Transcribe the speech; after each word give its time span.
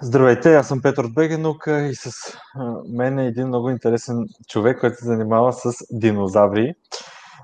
Здравейте, 0.00 0.54
аз 0.54 0.68
съм 0.68 0.82
Петър 0.82 1.04
от 1.04 1.14
Бегенука 1.14 1.86
и 1.86 1.94
с 1.94 2.10
мен 2.88 3.18
е 3.18 3.26
един 3.26 3.48
много 3.48 3.70
интересен 3.70 4.26
човек, 4.48 4.80
който 4.80 4.96
се 4.96 5.04
занимава 5.04 5.52
с 5.52 5.72
динозаври. 5.90 6.74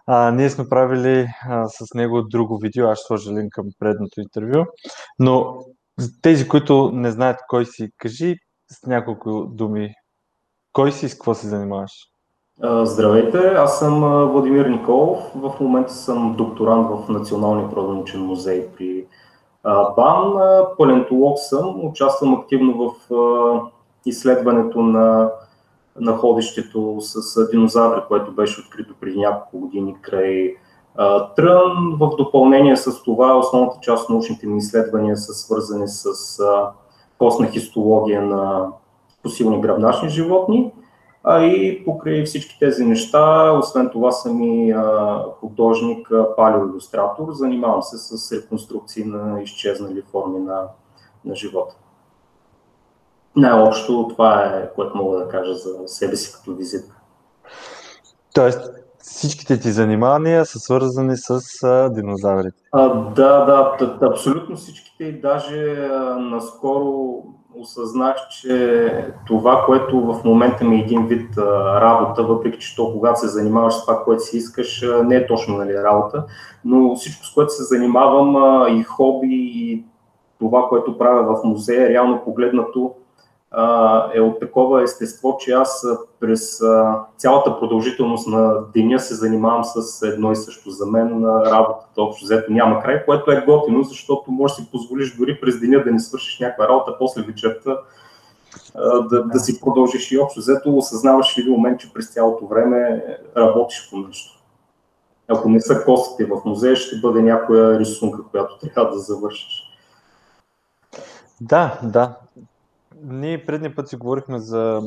А, 0.06 0.30
ние 0.30 0.50
сме 0.50 0.68
правили 0.68 1.28
а, 1.48 1.68
с 1.68 1.94
него 1.94 2.22
друго 2.22 2.58
видео, 2.58 2.86
аз 2.86 2.98
ще 2.98 3.06
сложа 3.06 3.32
линк 3.32 3.52
към 3.52 3.66
предното 3.78 4.20
интервю, 4.20 4.64
но 5.18 5.56
тези, 6.22 6.48
които 6.48 6.90
не 6.94 7.10
знаят 7.10 7.40
кой 7.48 7.66
си, 7.66 7.88
кажи 7.98 8.36
с 8.70 8.86
няколко 8.86 9.46
думи, 9.46 9.94
кой 10.72 10.92
си 10.92 11.06
и 11.06 11.08
с 11.08 11.14
какво 11.14 11.34
се 11.34 11.48
занимаваш? 11.48 11.92
Здравейте, 12.82 13.38
аз 13.38 13.78
съм 13.78 14.00
Владимир 14.32 14.66
Николов. 14.66 15.18
В 15.34 15.54
момента 15.60 15.92
съм 15.92 16.36
докторант 16.36 16.88
в 16.88 17.08
Националния 17.08 17.70
природонаучен 17.70 18.20
музей 18.20 18.68
при 18.76 18.91
БАН. 19.96 20.32
Палеонтолог 20.78 21.38
съм, 21.38 21.84
участвам 21.84 22.34
активно 22.34 22.78
в 22.78 23.10
изследването 24.06 24.80
на 24.80 25.30
находището 26.00 26.96
с 27.00 27.50
динозаври, 27.50 28.00
което 28.08 28.32
беше 28.32 28.60
открито 28.60 28.94
преди 29.00 29.18
няколко 29.18 29.58
години 29.58 29.96
край 30.02 30.56
Трън. 31.36 31.96
В 32.00 32.16
допълнение 32.18 32.76
с 32.76 33.02
това, 33.02 33.38
основната 33.38 33.78
част 33.80 34.04
от 34.04 34.10
научните 34.10 34.46
ми 34.46 34.58
изследвания 34.58 35.16
са 35.16 35.34
свързани 35.34 35.88
с 35.88 36.38
костна 37.18 37.46
хистология 37.46 38.22
на 38.22 38.68
посилни 39.22 39.60
гръбначни 39.60 40.08
животни. 40.08 40.72
А 41.24 41.44
и 41.44 41.84
покрай 41.84 42.24
всички 42.24 42.58
тези 42.58 42.84
неща, 42.84 43.52
освен 43.52 43.90
това 43.90 44.12
съм 44.12 44.42
и 44.42 44.74
художник, 45.40 46.08
палеоиллюстратор, 46.36 47.32
занимавам 47.32 47.82
се 47.82 47.98
с 47.98 48.32
реконструкции 48.32 49.04
на 49.04 49.42
изчезнали 49.42 50.02
форми 50.02 50.38
на, 50.38 50.62
на 51.24 51.34
живота. 51.34 51.74
Най-общо 53.36 54.08
това 54.08 54.44
е, 54.44 54.72
което 54.74 54.96
мога 54.96 55.18
да 55.18 55.28
кажа 55.28 55.54
за 55.54 55.88
себе 55.88 56.16
си 56.16 56.32
като 56.32 56.54
визитка. 56.54 56.96
Тоест, 58.34 58.70
всичките 58.98 59.60
ти 59.60 59.70
занимания 59.70 60.46
са 60.46 60.58
свързани 60.58 61.16
с 61.16 61.40
а, 61.62 61.90
динозаврите? 61.90 62.62
А, 62.72 62.88
да, 63.10 63.44
да, 63.44 64.06
абсолютно 64.06 64.56
всичките 64.56 65.04
и 65.04 65.20
даже 65.20 65.72
а, 65.72 66.16
наскоро 66.18 67.22
осъзнах, 67.56 68.16
че 68.30 69.04
това, 69.26 69.62
което 69.66 70.00
в 70.00 70.24
момента 70.24 70.64
ми 70.64 70.76
е 70.76 70.80
един 70.80 71.06
вид 71.06 71.38
работа, 71.80 72.22
въпреки 72.22 72.58
че 72.58 72.76
то, 72.76 72.92
когато 72.92 73.20
се 73.20 73.28
занимаваш 73.28 73.74
с 73.74 73.80
това, 73.80 74.04
което 74.04 74.22
си 74.22 74.36
искаш, 74.36 74.84
не 75.04 75.16
е 75.16 75.26
точно 75.26 75.56
нали, 75.56 75.74
работа, 75.74 76.24
но 76.64 76.96
всичко, 76.96 77.26
с 77.26 77.34
което 77.34 77.52
се 77.52 77.62
занимавам 77.62 78.36
и 78.78 78.82
хоби, 78.82 79.28
и 79.30 79.84
това, 80.38 80.68
което 80.68 80.98
правя 80.98 81.36
в 81.36 81.44
музея, 81.44 81.88
реално 81.88 82.20
погледнато, 82.24 82.94
е 84.14 84.20
от 84.20 84.40
такова 84.40 84.82
естество, 84.82 85.36
че 85.40 85.52
аз 85.52 85.86
през 86.20 86.60
цялата 87.16 87.58
продължителност 87.58 88.28
на 88.28 88.54
деня 88.74 88.98
се 89.00 89.14
занимавам 89.14 89.64
с 89.64 90.02
едно 90.02 90.32
и 90.32 90.36
също. 90.36 90.70
За 90.70 90.86
мен 90.86 91.24
работата 91.26 92.02
общо 92.02 92.24
взето 92.24 92.52
няма 92.52 92.82
край, 92.82 93.04
което 93.04 93.30
е 93.30 93.44
готино, 93.46 93.82
защото 93.82 94.30
можеш 94.30 94.56
да 94.56 94.62
си 94.62 94.70
позволиш 94.70 95.16
дори 95.16 95.40
през 95.40 95.60
деня 95.60 95.82
да 95.84 95.92
не 95.92 96.00
свършиш 96.00 96.40
някаква 96.40 96.68
работа, 96.68 96.96
после 96.98 97.22
вечерта 97.22 97.76
да, 99.10 99.24
да 99.24 99.40
си 99.40 99.60
продължиш 99.60 100.12
и 100.12 100.18
общо 100.18 100.40
взето 100.40 100.76
осъзнаваш 100.76 101.34
в 101.34 101.38
един 101.38 101.52
момент, 101.52 101.80
че 101.80 101.92
през 101.92 102.12
цялото 102.12 102.46
време 102.46 103.04
работиш 103.36 103.90
по 103.90 103.96
нещо. 103.96 104.42
Ако 105.28 105.48
не 105.48 105.60
са 105.60 105.84
костите 105.84 106.24
в 106.24 106.40
музея, 106.44 106.76
ще 106.76 107.00
бъде 107.00 107.22
някоя 107.22 107.78
рисунка, 107.78 108.22
която 108.30 108.58
трябва 108.58 108.92
да 108.92 108.98
завършиш. 108.98 109.62
Да, 111.40 111.80
да 111.82 112.16
ние 113.02 113.46
предния 113.46 113.74
път 113.74 113.88
си 113.88 113.96
говорихме 113.96 114.38
за 114.38 114.82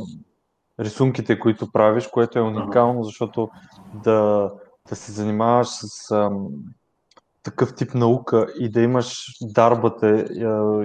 рисунките, 0.79 1.39
които 1.39 1.71
правиш, 1.71 2.07
което 2.07 2.39
е 2.39 2.41
уникално, 2.41 3.03
защото 3.03 3.49
да, 4.03 4.51
да 4.89 4.95
се 4.95 5.11
занимаваш 5.11 5.67
с 5.67 6.11
ам, 6.11 6.47
такъв 7.43 7.75
тип 7.75 7.93
наука 7.93 8.47
и 8.59 8.69
да 8.69 8.81
имаш 8.81 9.23
дарбата 9.41 10.07
а, 10.07 10.25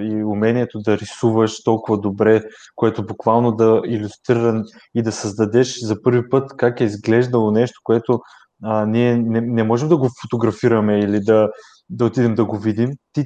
и 0.01 0.23
умението 0.23 0.79
да 0.79 0.97
рисуваш 0.97 1.63
толкова 1.63 1.99
добре, 1.99 2.41
което 2.75 3.05
буквално 3.05 3.51
да 3.51 3.81
иллюстрира 3.85 4.63
и 4.95 5.01
да 5.01 5.11
създадеш 5.11 5.79
за 5.79 6.01
първи 6.01 6.29
път 6.29 6.51
как 6.57 6.81
е 6.81 6.83
изглеждало 6.83 7.51
нещо, 7.51 7.79
което 7.83 8.19
а, 8.63 8.85
ние 8.85 9.17
не, 9.17 9.41
не 9.41 9.63
можем 9.63 9.89
да 9.89 9.97
го 9.97 10.09
фотографираме 10.21 10.99
или 10.99 11.19
да, 11.19 11.49
да 11.89 12.05
отидем 12.05 12.35
да 12.35 12.45
го 12.45 12.57
видим. 12.57 12.89
Ти 13.13 13.23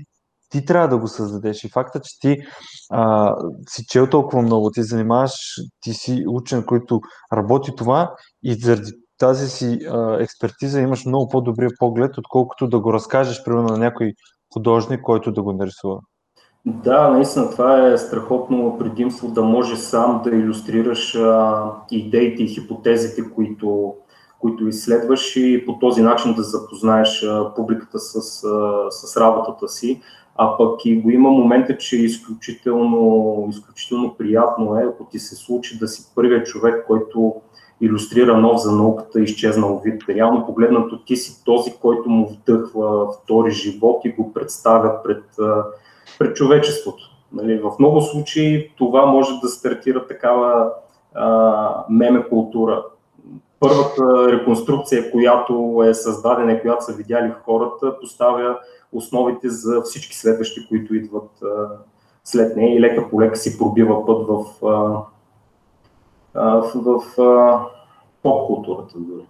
ти 0.50 0.66
трябва 0.66 0.88
да 0.88 0.98
го 0.98 1.08
създадеш. 1.08 1.64
И 1.64 1.70
факта, 1.70 2.00
че 2.04 2.20
ти 2.20 2.38
а, 2.92 3.36
си 3.70 3.84
чел 3.90 4.08
толкова 4.10 4.42
много, 4.42 4.72
ти 4.72 4.84
занимаваш, 4.84 5.32
ти 5.82 5.94
си 5.94 6.24
учен, 6.28 6.64
който 6.64 7.02
работи 7.34 7.72
това 7.78 8.14
и 8.44 8.54
заради 8.54 8.92
тази 9.18 9.48
си 9.50 9.80
а, 9.90 10.18
експертиза 10.22 10.82
имаш 10.82 11.06
много 11.06 11.30
по-добрия 11.30 11.70
поглед, 11.80 12.18
отколкото 12.18 12.68
да 12.68 12.80
го 12.80 12.94
разкажеш, 12.94 13.44
примерно, 13.44 13.68
на 13.68 13.78
някой 13.78 14.14
художник, 14.54 15.02
който 15.02 15.32
да 15.32 15.44
го 15.44 15.54
нарисува. 15.54 16.00
Да, 16.66 17.10
наистина 17.10 17.50
това 17.50 17.88
е 17.88 17.98
страхотно 17.98 18.78
предимство 18.80 19.28
да 19.28 19.44
можеш 19.44 19.80
сам 19.80 20.22
да 20.24 20.30
иллюстрираш 20.30 21.16
а, 21.16 21.72
идеите 21.92 22.44
и 22.44 22.48
хипотезите, 22.48 23.22
които, 23.36 23.94
които 24.40 24.68
изследваш 24.68 25.36
и 25.36 25.64
по 25.66 25.80
този 25.80 26.02
начин 26.02 26.34
да 26.34 26.44
запознаеш 26.44 27.24
а, 27.24 27.54
публиката 27.56 28.00
с, 28.00 28.44
а, 28.44 28.92
с 28.92 29.18
работата 29.18 29.68
си. 29.68 30.02
А 30.36 30.58
пък 30.58 30.86
и 30.86 31.02
го 31.02 31.10
има 31.10 31.30
момента, 31.30 31.78
че 31.78 31.98
изключително, 31.98 33.48
изключително 33.50 34.16
приятно 34.18 34.78
е, 34.78 34.84
ако 34.84 35.06
ти 35.06 35.20
се 35.20 35.36
случи 35.36 35.80
да 35.80 35.88
си 35.88 36.12
първият 36.16 36.48
човек, 36.48 36.86
който 36.88 37.36
иллюстрира 37.82 38.38
нов 38.38 38.62
за 38.62 38.72
науката 38.72 39.22
изчезнал 39.22 39.82
вид. 39.86 40.02
Реално 40.10 40.46
погледнато 40.46 41.00
ти 41.06 41.16
си 41.16 41.44
този, 41.46 41.74
който 41.82 42.10
му 42.10 42.28
вдъхва 42.28 43.12
втори 43.12 43.52
живот 43.52 44.06
и 44.06 44.12
го 44.12 44.34
представя 44.34 45.04
пред, 45.04 45.24
пред 46.20 46.36
човечеството. 46.36 47.04
Нали, 47.32 47.60
в 47.60 47.72
много 47.80 48.02
случаи 48.02 48.72
това 48.78 49.06
може 49.06 49.40
да 49.44 49.48
стартира 49.48 50.08
такава 50.08 50.72
а, 51.14 51.86
меме 51.90 52.26
култура. 52.30 52.84
Първата 53.60 54.32
реконструкция, 54.32 55.12
която 55.12 55.84
е 55.88 55.94
създадена 55.94 56.62
която 56.62 56.86
са 56.86 56.94
видяли 56.94 57.32
хората, 57.46 58.00
поставя 58.02 58.58
основите 58.92 59.50
за 59.50 59.82
всички 59.82 60.18
следващи, 60.18 60.68
които 60.68 60.96
идват 60.96 61.30
след 62.24 62.56
нея 62.56 62.76
и 62.76 62.82
лека 62.82 63.10
по 63.10 63.22
лека 63.22 63.36
си 63.36 63.58
пробива 63.58 64.06
път 64.06 64.28
в, 64.28 64.46
в, 64.62 65.06
в, 66.76 67.02
в 67.16 67.70
поп-културата 68.24 69.00
дори. 69.00 69.26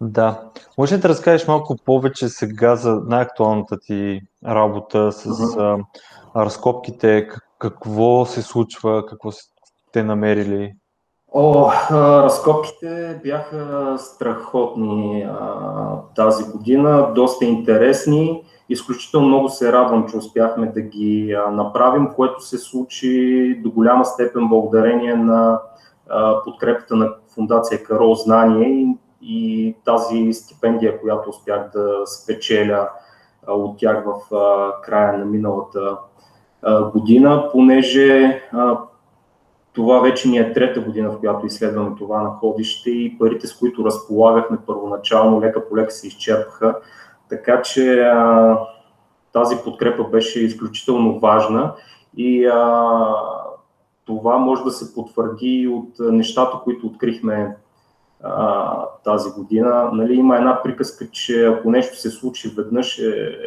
Да. 0.00 0.50
Може 0.78 0.96
ли 0.96 1.00
да 1.00 1.08
разкажеш 1.08 1.48
малко 1.48 1.76
повече 1.84 2.28
сега 2.28 2.76
за 2.76 3.02
най-актуалната 3.06 3.78
ти 3.78 4.20
работа 4.46 5.12
с 5.12 5.24
uh-huh. 5.24 5.84
а, 6.34 6.44
разкопките, 6.44 7.28
какво 7.58 8.26
се 8.26 8.42
случва, 8.42 9.06
какво 9.06 9.32
сте 9.32 10.02
намерили? 10.02 10.74
О, 11.34 11.70
разкопките 12.22 13.20
бяха 13.22 13.94
страхотни 13.98 15.28
тази 16.16 16.44
година, 16.52 17.12
доста 17.14 17.44
интересни. 17.44 18.42
Изключително 18.68 19.28
много 19.28 19.48
се 19.48 19.72
радвам, 19.72 20.08
че 20.08 20.16
успяхме 20.16 20.66
да 20.66 20.80
ги 20.80 21.36
направим, 21.52 22.08
което 22.16 22.40
се 22.40 22.58
случи. 22.58 23.60
До 23.62 23.70
голяма 23.70 24.04
степен 24.04 24.48
благодарение 24.48 25.14
на 25.14 25.60
подкрепата 26.44 26.96
на 26.96 27.14
Фундация 27.34 27.82
Карол 27.82 28.14
Знание 28.14 28.96
и, 29.22 29.74
тази 29.84 30.32
стипендия, 30.32 31.00
която 31.00 31.30
успях 31.30 31.70
да 31.74 32.06
спечеля 32.06 32.88
от 33.48 33.78
тях 33.78 34.04
в 34.06 34.14
края 34.82 35.18
на 35.18 35.24
миналата 35.24 35.96
година, 36.92 37.48
понеже 37.52 38.42
това 39.72 40.00
вече 40.00 40.28
ни 40.28 40.38
е 40.38 40.52
трета 40.52 40.80
година, 40.80 41.10
в 41.10 41.18
която 41.18 41.46
изследваме 41.46 41.96
това 41.98 42.22
находище 42.22 42.90
и 42.90 43.18
парите, 43.18 43.46
с 43.46 43.56
които 43.58 43.84
разполагахме 43.84 44.58
първоначално, 44.66 45.40
лека 45.40 45.68
по 45.68 45.76
лека 45.76 45.90
се 45.90 46.06
изчерпаха. 46.06 46.76
Така 47.28 47.62
че 47.62 48.00
а, 48.00 48.58
тази 49.32 49.56
подкрепа 49.64 50.04
беше 50.04 50.40
изключително 50.40 51.18
важна 51.18 51.74
и 52.16 52.46
а, 52.46 53.16
това 54.04 54.38
може 54.38 54.64
да 54.64 54.70
се 54.70 54.94
потвърди 54.94 55.68
от 55.72 56.12
нещата, 56.12 56.58
които 56.64 56.86
открихме 56.86 57.56
а, 58.22 58.86
тази 59.04 59.30
година. 59.30 59.90
Нали, 59.92 60.14
има 60.14 60.36
една 60.36 60.62
приказка, 60.62 61.10
че 61.10 61.46
ако 61.46 61.70
нещо 61.70 61.96
се 61.96 62.10
случи 62.10 62.54
веднъж 62.56 62.98
е 62.98 63.38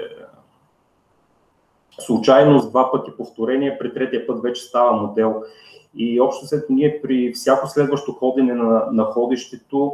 случайност, 2.00 2.70
два 2.70 2.92
пъти 2.92 3.12
повторение, 3.18 3.78
при 3.80 3.94
третия 3.94 4.28
път 4.28 4.42
вече 4.42 4.62
става 4.62 4.92
модел. 4.92 5.44
И 5.96 6.22
общо 6.22 6.48
след 6.48 6.70
ние 6.70 7.00
при 7.02 7.34
всяко 7.34 7.68
следващо 7.68 8.12
ходене 8.12 8.54
на 8.54 8.84
находището 8.92 9.94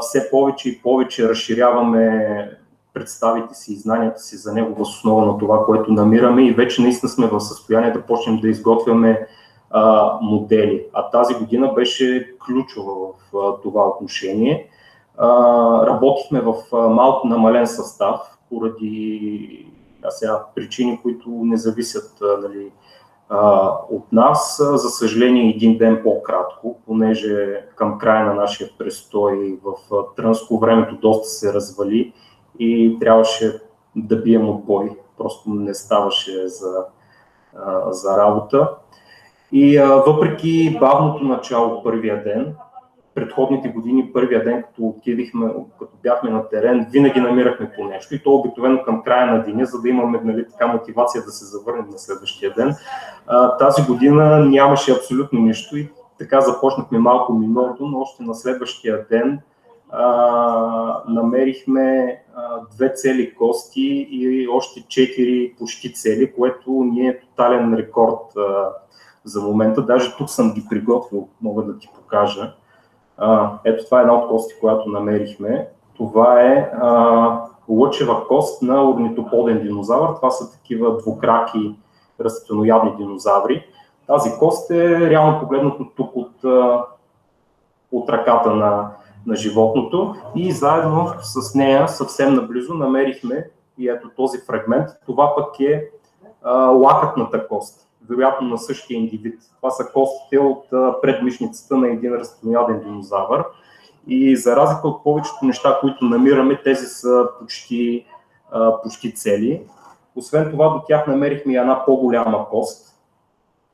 все 0.00 0.30
повече 0.30 0.68
и 0.68 0.82
повече 0.82 1.28
разширяваме 1.28 2.50
представите 2.94 3.54
си 3.54 3.72
и 3.72 3.76
знанията 3.76 4.20
си 4.20 4.36
за 4.36 4.52
него 4.52 4.74
в 4.74 4.80
основа 4.80 5.26
на 5.26 5.38
това, 5.38 5.64
което 5.64 5.92
намираме 5.92 6.42
и 6.42 6.52
вече 6.52 6.82
наистина 6.82 7.10
сме 7.10 7.26
в 7.26 7.40
състояние 7.40 7.92
да 7.92 8.02
почнем 8.02 8.40
да 8.40 8.48
изготвяме 8.48 9.26
а, 9.70 10.12
модели. 10.22 10.84
А 10.92 11.10
тази 11.10 11.34
година 11.34 11.72
беше 11.74 12.34
ключова 12.46 12.94
в 12.94 13.36
а, 13.36 13.60
това 13.62 13.88
отношение. 13.88 14.68
А, 15.16 15.28
работихме 15.86 16.40
в 16.40 16.54
а, 16.72 16.76
малко 16.76 17.26
намален 17.26 17.66
състав, 17.66 18.20
поради 18.50 19.66
а 20.02 20.10
сега, 20.10 20.44
причини, 20.54 21.00
които 21.02 21.30
не 21.30 21.56
зависят 21.56 22.18
нали, 22.42 22.72
от 23.90 24.12
нас. 24.12 24.62
За 24.74 24.88
съжаление, 24.88 25.50
един 25.50 25.78
ден 25.78 26.00
по-кратко, 26.02 26.80
понеже 26.86 27.64
към 27.76 27.98
края 27.98 28.26
на 28.26 28.34
нашия 28.34 28.70
престой 28.78 29.58
в 29.64 29.72
Трънско 30.16 30.58
времето 30.58 30.96
доста 30.96 31.28
се 31.28 31.52
развали 31.52 32.12
и 32.58 32.96
трябваше 33.00 33.60
да 33.96 34.16
бием 34.16 34.48
отбой. 34.48 34.90
Просто 35.18 35.50
не 35.50 35.74
ставаше 35.74 36.48
за, 36.48 36.84
за 37.88 38.18
работа. 38.18 38.70
И 39.52 39.78
въпреки 40.06 40.76
бавното 40.80 41.24
начало 41.24 41.82
първия 41.82 42.24
ден, 42.24 42.54
предходните 43.18 43.68
години, 43.68 44.10
първия 44.12 44.44
ден, 44.44 44.62
като 44.62 44.82
отидихме, 44.82 45.46
като 45.78 45.92
бяхме 46.02 46.30
на 46.30 46.48
терен, 46.48 46.86
винаги 46.92 47.20
намирахме 47.20 47.72
по 47.76 47.84
нещо 47.84 48.14
и 48.14 48.22
то 48.22 48.34
обикновено 48.34 48.82
към 48.82 49.02
края 49.02 49.26
на 49.26 49.44
деня, 49.44 49.66
за 49.66 49.80
да 49.82 49.88
имаме 49.88 50.20
нали, 50.24 50.46
така 50.48 50.66
мотивация 50.66 51.24
да 51.24 51.30
се 51.30 51.44
завърнем 51.44 51.86
на 51.90 51.98
следващия 51.98 52.54
ден. 52.54 52.74
А, 53.26 53.56
тази 53.56 53.82
година 53.82 54.44
нямаше 54.44 54.92
абсолютно 54.92 55.40
нищо 55.40 55.76
и 55.76 55.88
така 56.18 56.40
започнахме 56.40 56.98
малко 56.98 57.32
миналото, 57.32 57.86
но 57.86 58.00
още 58.00 58.22
на 58.22 58.34
следващия 58.34 59.06
ден 59.10 59.40
а, 59.90 61.02
намерихме 61.08 62.18
а, 62.36 62.60
две 62.76 62.92
цели 62.92 63.34
кости 63.34 64.08
и 64.10 64.48
още 64.48 64.84
четири 64.88 65.54
почти 65.58 65.92
цели, 65.92 66.32
което 66.32 66.70
ни 66.70 67.08
е 67.08 67.20
тотален 67.20 67.74
рекорд 67.74 68.36
а, 68.36 68.68
за 69.24 69.40
момента. 69.40 69.82
Даже 69.82 70.16
тук 70.16 70.30
съм 70.30 70.54
ги 70.54 70.66
приготвил, 70.70 71.28
мога 71.40 71.62
да 71.62 71.78
ти 71.78 71.88
покажа. 71.94 72.54
Ето 73.64 73.84
това 73.84 73.98
е 73.98 74.02
една 74.02 74.14
от 74.14 74.28
кости, 74.28 74.54
която 74.60 74.88
намерихме. 74.88 75.68
Това 75.96 76.42
е 76.42 76.70
а, 76.80 77.40
лъчева 77.68 78.28
кост 78.28 78.62
на 78.62 78.90
орнитоподен 78.90 79.62
динозавър. 79.62 80.14
Това 80.16 80.30
са 80.30 80.52
такива 80.52 80.96
двукраки 80.96 81.76
растителноядни 82.20 82.96
динозаври. 82.96 83.64
Тази 84.06 84.30
кост 84.38 84.70
е 84.70 85.10
реално 85.10 85.40
погледнато 85.40 85.86
тук 85.96 86.16
от, 86.16 86.44
от 87.92 88.08
ръката 88.08 88.50
на, 88.50 88.90
на 89.26 89.36
животното 89.36 90.14
и 90.34 90.52
заедно 90.52 91.12
с 91.20 91.54
нея 91.54 91.88
съвсем 91.88 92.34
наблизо 92.34 92.74
намерихме 92.74 93.50
и 93.78 93.88
ето 93.88 94.10
този 94.16 94.38
фрагмент. 94.38 94.88
Това 95.06 95.34
пък 95.36 95.60
е 95.60 95.90
а, 96.42 96.54
лакътната 96.66 97.48
кост 97.48 97.87
вероятно 98.10 98.48
на 98.48 98.58
същия 98.58 98.98
индивид. 98.98 99.40
Това 99.56 99.70
са 99.70 99.84
костите 99.92 100.38
от 100.38 100.64
предмишницата 101.02 101.76
на 101.76 101.88
един 101.88 102.14
растителнояден 102.14 102.80
динозавър. 102.80 103.44
И 104.06 104.36
за 104.36 104.56
разлика 104.56 104.88
от 104.88 105.04
повечето 105.04 105.38
неща, 105.42 105.78
които 105.80 106.04
намираме, 106.04 106.60
тези 106.64 106.86
са 106.86 107.28
почти, 107.40 108.06
почти 108.82 109.14
цели. 109.14 109.62
Освен 110.16 110.50
това, 110.50 110.68
до 110.68 110.82
тях 110.88 111.06
намерихме 111.06 111.54
една 111.54 111.84
по-голяма 111.84 112.48
кост. 112.48 112.94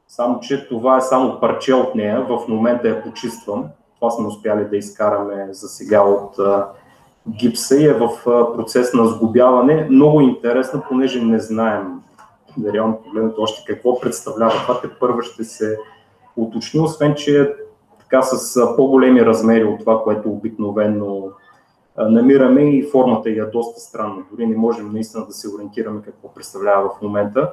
Само, 0.09 0.41
че 0.41 0.69
това 0.69 0.97
е 0.97 1.01
само 1.01 1.41
парче 1.41 1.75
от 1.75 1.95
нея. 1.95 2.27
В 2.29 2.49
момента 2.49 2.89
я 2.89 3.03
почиствам. 3.03 3.65
Това 4.01 4.11
сме 4.11 4.27
успяли 4.27 4.65
да 4.65 4.77
изкараме 4.77 5.49
за 5.51 5.69
сега 5.69 6.03
от 6.03 6.39
гипса 7.29 7.77
и 7.77 7.85
е 7.85 7.95
в 7.95 8.09
процес 8.57 8.95
на 8.95 9.07
сгубяване. 9.07 9.87
Много 9.91 10.21
интересно, 10.21 10.83
понеже 10.89 11.23
не 11.23 11.39
знаем 11.39 12.01
реално 12.73 13.03
погледнато 13.05 13.43
още 13.43 13.75
какво 13.75 14.01
представлява 14.01 14.53
това, 14.53 14.81
те 14.81 14.89
първо 15.01 15.23
ще 15.23 15.45
се 15.45 15.79
уточни, 16.37 16.81
освен 16.81 17.15
че 17.15 17.55
така 18.01 18.23
с 18.23 18.77
по-големи 18.77 19.27
размери 19.27 19.65
от 19.65 19.81
това, 19.81 20.03
което 20.03 20.31
обикновено 20.31 21.29
намираме 21.99 22.62
и 22.62 22.91
формата 22.91 23.31
е 23.31 23.41
доста 23.41 23.81
странна. 23.81 24.23
Дори 24.31 24.47
не 24.47 24.56
можем 24.56 24.93
наистина 24.93 25.27
да 25.27 25.33
се 25.33 25.49
ориентираме 25.55 26.03
какво 26.03 26.35
представлява 26.35 26.89
в 26.89 27.03
момента. 27.03 27.53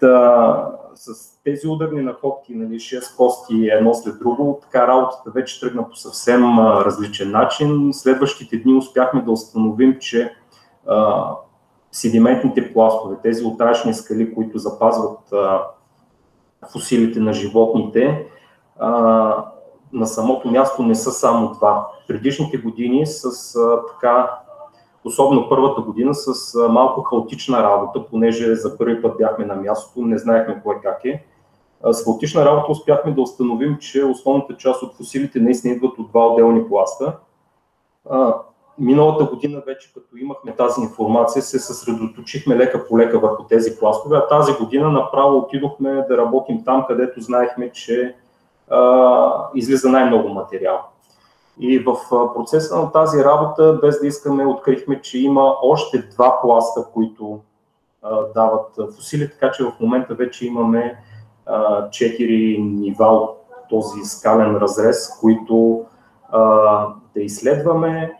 Та, 0.00 0.72
с 0.94 1.12
тези 1.44 1.68
ударни 1.68 2.02
находки, 2.02 2.54
нали, 2.54 2.74
6 2.74 3.16
кости 3.16 3.68
едно 3.68 3.94
след 3.94 4.18
друго, 4.18 4.58
така 4.62 4.86
работата 4.86 5.30
вече 5.30 5.60
тръгна 5.60 5.88
по 5.88 5.96
съвсем 5.96 6.58
различен 6.58 7.30
начин. 7.30 7.90
Следващите 7.92 8.56
дни 8.56 8.74
успяхме 8.74 9.22
да 9.22 9.30
установим, 9.30 9.96
че 10.00 10.34
седиментните 11.92 12.72
пластове, 12.72 13.16
тези 13.22 13.44
отрашни 13.44 13.94
скали, 13.94 14.34
които 14.34 14.58
запазват 14.58 15.18
фусилите 16.72 17.20
на 17.20 17.32
животните, 17.32 18.26
на 19.92 20.06
самото 20.06 20.50
място 20.50 20.82
не 20.82 20.94
са 20.94 21.10
само 21.10 21.52
два. 21.52 21.88
Предишните 22.08 22.58
години 22.58 23.06
с 23.06 23.54
така, 23.92 24.30
особено 25.04 25.48
първата 25.48 25.80
година, 25.80 26.14
с 26.14 26.54
малко 26.68 27.02
хаотична 27.02 27.62
работа, 27.62 28.06
понеже 28.10 28.54
за 28.54 28.78
първи 28.78 29.02
път 29.02 29.18
бяхме 29.18 29.44
на 29.44 29.54
мястото, 29.54 30.00
не 30.00 30.18
знаехме 30.18 30.60
кое 30.62 30.80
как 30.82 31.04
е. 31.04 31.24
С 31.92 32.04
хаотична 32.04 32.44
работа 32.44 32.72
успяхме 32.72 33.12
да 33.12 33.22
установим, 33.22 33.78
че 33.78 34.04
основната 34.04 34.56
част 34.56 34.82
от 34.82 34.96
фусилите 34.96 35.40
наистина 35.40 35.74
идват 35.74 35.98
от 35.98 36.10
два 36.10 36.26
отделни 36.26 36.68
пласта 36.68 37.16
миналата 38.80 39.24
година 39.24 39.62
вече 39.66 39.92
като 39.94 40.16
имахме 40.16 40.56
тази 40.56 40.80
информация, 40.80 41.42
се 41.42 41.58
съсредоточихме 41.58 42.56
лека 42.56 42.86
по 42.88 42.98
лека 42.98 43.18
върху 43.18 43.44
тези 43.44 43.78
пластове, 43.78 44.16
а 44.16 44.28
тази 44.28 44.52
година 44.52 44.90
направо 44.90 45.38
отидохме 45.38 46.04
да 46.08 46.16
работим 46.16 46.64
там, 46.64 46.84
където 46.88 47.20
знаехме, 47.20 47.72
че 47.72 48.16
а, 48.70 49.48
излиза 49.54 49.88
най-много 49.88 50.28
материал. 50.28 50.80
И 51.58 51.78
в 51.78 51.96
процеса 52.34 52.76
на 52.76 52.92
тази 52.92 53.24
работа, 53.24 53.78
без 53.82 54.00
да 54.00 54.06
искаме, 54.06 54.46
открихме, 54.46 55.00
че 55.00 55.18
има 55.18 55.54
още 55.62 55.98
два 55.98 56.40
пласта, 56.42 56.84
които 56.94 57.40
а, 58.02 58.22
дават 58.34 58.94
фусили, 58.96 59.30
така 59.30 59.50
че 59.50 59.64
в 59.64 59.72
момента 59.80 60.14
вече 60.14 60.46
имаме 60.46 60.98
четири 61.90 62.58
нива 62.62 63.06
от 63.06 63.36
този 63.70 64.04
скален 64.04 64.56
разрез, 64.56 65.18
които 65.20 65.84
а, 66.32 66.40
да 67.14 67.22
изследваме, 67.22 68.12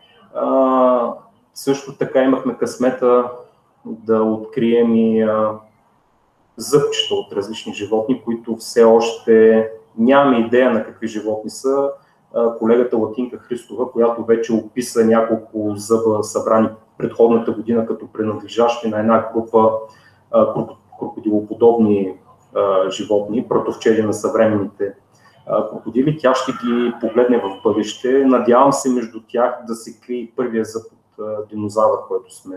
също 1.55 1.97
така 1.97 2.23
имахме 2.23 2.57
късмета 2.57 3.31
да 3.87 4.23
открием 4.23 4.97
и 4.97 5.23
а, 5.23 5.53
зъбчета 6.57 7.15
от 7.15 7.33
различни 7.33 7.75
животни, 7.75 8.23
които 8.25 8.57
все 8.57 8.85
още 8.85 9.69
нямаме 9.99 10.39
идея 10.39 10.71
на 10.71 10.85
какви 10.85 11.09
животни 11.09 11.51
са. 11.51 11.91
А, 12.35 12.57
колегата 12.59 12.97
Латинка 12.97 13.39
Христова, 13.39 13.93
която 13.93 14.25
вече 14.25 14.53
описа 14.53 15.05
няколко 15.05 15.73
зъба 15.77 16.25
събрани 16.25 16.69
предходната 16.99 17.53
година 17.53 17.87
като 17.87 18.13
принадлежащи 18.13 18.89
на 18.89 19.01
една 19.01 19.29
група 19.33 19.71
крокодилоподобни 20.99 22.15
животни, 22.91 23.49
протовчели 23.49 24.03
на 24.03 24.13
съвременните 24.13 24.95
крокодили, 25.71 26.19
тя 26.19 26.35
ще 26.35 26.53
ги 26.53 26.93
погледне 27.01 27.39
в 27.39 27.63
бъдеще. 27.65 28.25
Надявам 28.25 28.73
се 28.73 28.91
между 28.91 29.21
тях 29.29 29.63
да 29.67 29.75
се 29.75 30.01
крие 30.01 30.33
първия 30.37 30.65
зъб 30.65 30.83
от 31.19 31.49
динозавър, 31.49 31.99
който 32.09 32.35
сме 32.35 32.57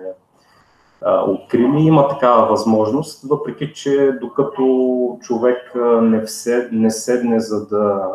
открили. 1.28 1.82
Има 1.82 2.08
такава 2.08 2.48
възможност, 2.48 3.24
въпреки 3.30 3.74
че 3.74 4.18
докато 4.22 5.18
човек 5.22 5.72
не, 6.02 6.22
все, 6.22 6.70
не 6.72 6.92
седне 6.92 7.40
за 7.40 7.68
да 7.68 8.10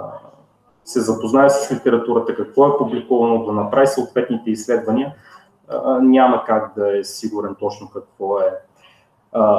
се 0.85 1.01
запознае 1.01 1.51
с 1.51 1.73
литературата, 1.73 2.35
какво 2.35 2.69
е 2.69 2.79
публикувано, 2.79 3.45
да 3.45 3.53
направи 3.53 3.87
съответните 3.87 4.51
изследвания, 4.51 5.15
няма 6.01 6.45
как 6.47 6.73
да 6.77 6.99
е 6.99 7.05
сигурен 7.05 7.57
точно 7.61 7.91
какво 7.91 8.41
е 8.41 8.55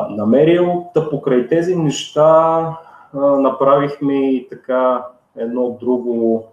намерил. 0.09 0.85
Та 0.93 1.09
покрай 1.09 1.47
тези 1.47 1.75
неща 1.75 2.77
направихме 3.13 4.31
и 4.31 4.47
така 4.49 5.05
едно 5.35 5.77
друго 5.81 6.43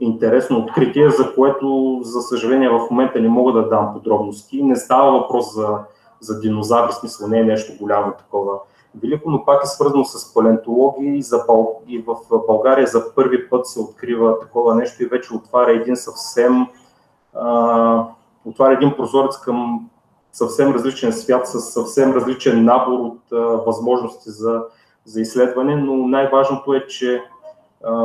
интересно 0.00 0.58
откритие, 0.58 1.10
за 1.10 1.34
което, 1.34 1.98
за 2.02 2.22
съжаление, 2.22 2.68
в 2.68 2.86
момента 2.90 3.20
не 3.20 3.28
мога 3.28 3.52
да 3.52 3.68
дам 3.68 3.92
подробности. 3.92 4.62
Не 4.62 4.76
става 4.76 5.18
въпрос 5.18 5.54
за, 5.54 5.78
за 6.20 6.40
динозаври, 6.40 6.92
смисъл 6.92 7.28
не 7.28 7.40
е 7.40 7.44
нещо 7.44 7.72
голямо 7.80 8.12
такова 8.12 8.58
велико, 9.00 9.30
но 9.30 9.44
пак 9.44 9.64
е 9.64 9.66
свързано 9.66 10.04
с 10.04 10.34
палеонтология 10.34 11.16
и, 11.16 11.22
за 11.22 11.44
и 11.88 11.98
в 11.98 12.16
България 12.46 12.86
за 12.86 13.14
първи 13.14 13.48
път 13.48 13.66
се 13.66 13.80
открива 13.80 14.40
такова 14.40 14.74
нещо 14.74 15.02
и 15.02 15.06
вече 15.06 15.34
отваря 15.34 15.72
един 15.72 15.96
съвсем 15.96 16.66
а, 17.34 18.06
отваря 18.44 18.72
един 18.72 18.94
прозорец 18.96 19.38
към 19.38 19.88
съвсем 20.32 20.74
различен 20.74 21.12
свят 21.12 21.48
с 21.48 21.60
съвсем 21.60 22.12
различен 22.12 22.64
набор 22.64 22.98
от 22.98 23.18
а, 23.32 23.36
възможности 23.36 24.30
за 24.30 24.62
за 25.04 25.20
изследване, 25.20 25.76
но 25.76 26.06
най-важното 26.06 26.74
е, 26.74 26.86
че 26.86 27.22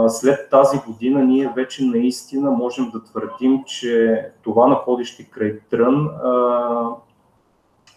след 0.07 0.49
тази 0.49 0.79
година 0.87 1.23
ние 1.23 1.53
вече 1.55 1.85
наистина 1.85 2.51
можем 2.51 2.91
да 2.93 3.03
твърдим, 3.03 3.63
че 3.65 4.25
това 4.43 4.67
находище 4.67 5.29
край 5.29 5.59
Трън 5.69 6.09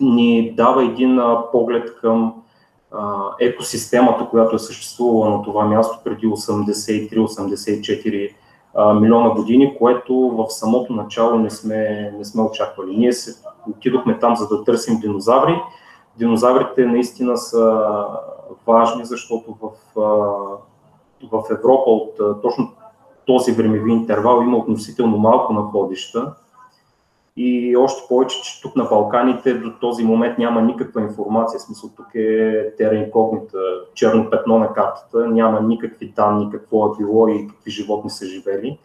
ни 0.00 0.54
дава 0.56 0.84
един 0.84 1.20
поглед 1.52 2.00
към 2.00 2.34
екосистемата, 3.40 4.26
която 4.30 4.56
е 4.56 4.58
съществувала 4.58 5.36
на 5.36 5.42
това 5.42 5.64
място 5.64 5.98
преди 6.04 6.26
83-84 6.26 8.34
милиона 9.00 9.30
години, 9.30 9.76
което 9.78 10.14
в 10.14 10.46
самото 10.48 10.92
начало 10.92 11.38
не 11.38 11.50
сме, 11.50 12.12
не 12.18 12.24
сме 12.24 12.42
очаквали. 12.42 12.96
Ние 12.96 13.12
се 13.12 13.42
отидохме 13.70 14.18
там, 14.18 14.36
за 14.36 14.48
да 14.48 14.64
търсим 14.64 15.00
динозаври. 15.00 15.60
Динозаврите 16.16 16.86
наистина 16.86 17.36
са 17.36 18.04
важни, 18.66 19.04
защото 19.04 19.56
в, 19.62 19.70
в 21.32 21.42
Европа 21.50 21.90
от 21.90 22.42
точно 22.42 22.72
този 23.26 23.52
времеви 23.52 23.92
интервал 23.92 24.42
има 24.42 24.56
относително 24.56 25.18
малко 25.18 25.52
находища 25.52 26.34
и 27.36 27.76
още 27.76 28.02
повече, 28.08 28.42
че 28.42 28.62
тук 28.62 28.76
на 28.76 28.84
Балканите 28.84 29.54
до 29.54 29.72
този 29.80 30.04
момент 30.04 30.38
няма 30.38 30.62
никаква 30.62 31.00
информация. 31.00 31.58
В 31.58 31.62
смисъл 31.62 31.90
тук 31.96 32.06
е 32.14 32.72
тера 32.78 33.06
черно 33.94 34.30
петно 34.30 34.58
на 34.58 34.72
картата, 34.72 35.26
няма 35.26 35.60
никакви 35.60 36.08
данни 36.08 36.50
какво 36.50 36.86
е 36.86 36.90
било 36.98 37.28
и 37.28 37.46
какви 37.48 37.70
животни 37.70 38.10
са 38.10 38.26
живели 38.26 38.78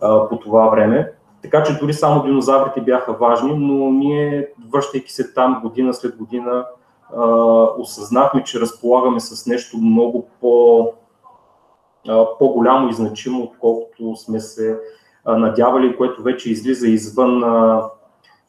а, 0.00 0.28
по 0.28 0.38
това 0.38 0.68
време. 0.68 1.12
Така 1.42 1.62
че 1.62 1.78
дори 1.78 1.92
само 1.92 2.22
динозаврите 2.22 2.80
бяха 2.80 3.12
важни, 3.12 3.52
но 3.58 3.90
ние, 3.90 4.48
връщайки 4.72 5.12
се 5.12 5.32
там 5.32 5.60
година 5.62 5.94
след 5.94 6.16
година, 6.16 6.66
осъзнахме, 7.78 8.44
че 8.44 8.60
разполагаме 8.60 9.20
с 9.20 9.46
нещо 9.46 9.76
много 9.76 10.28
по, 10.40 10.86
по-голямо 12.38 12.88
и 12.88 12.92
значимо, 12.92 13.42
отколкото 13.42 14.16
сме 14.16 14.40
се 14.40 14.78
надявали, 15.26 15.96
което 15.96 16.22
вече 16.22 16.50
излиза 16.50 16.88
извън, 16.88 17.42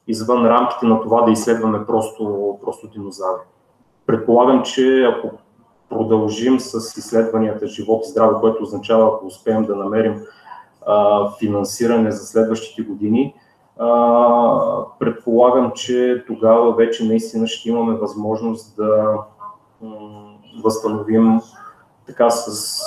извън 0.08 0.46
рамките 0.46 0.86
на 0.86 1.02
това 1.02 1.22
да 1.22 1.32
изследваме 1.32 1.86
просто, 1.86 2.58
просто 2.64 2.88
динозаври. 2.88 3.42
Предполагам, 4.06 4.64
че 4.64 5.04
ако 5.04 5.38
продължим 5.90 6.60
с 6.60 6.98
изследванията 6.98 7.68
живот 7.68 8.06
и 8.06 8.10
здраве, 8.10 8.36
което 8.40 8.64
означава, 8.64 9.08
ако 9.08 9.26
успеем 9.26 9.64
да 9.64 9.76
намерим 9.76 10.22
финансиране 11.40 12.12
за 12.12 12.26
следващите 12.26 12.82
години, 12.82 13.36
предполагам, 15.00 15.72
че 15.76 16.24
тогава 16.28 16.76
вече 16.76 17.06
наистина 17.06 17.48
ще 17.48 17.70
имаме 17.70 17.94
възможност 17.94 18.76
да 18.76 19.18
възстановим 20.64 21.42
така 22.08 22.30
с 22.30 22.80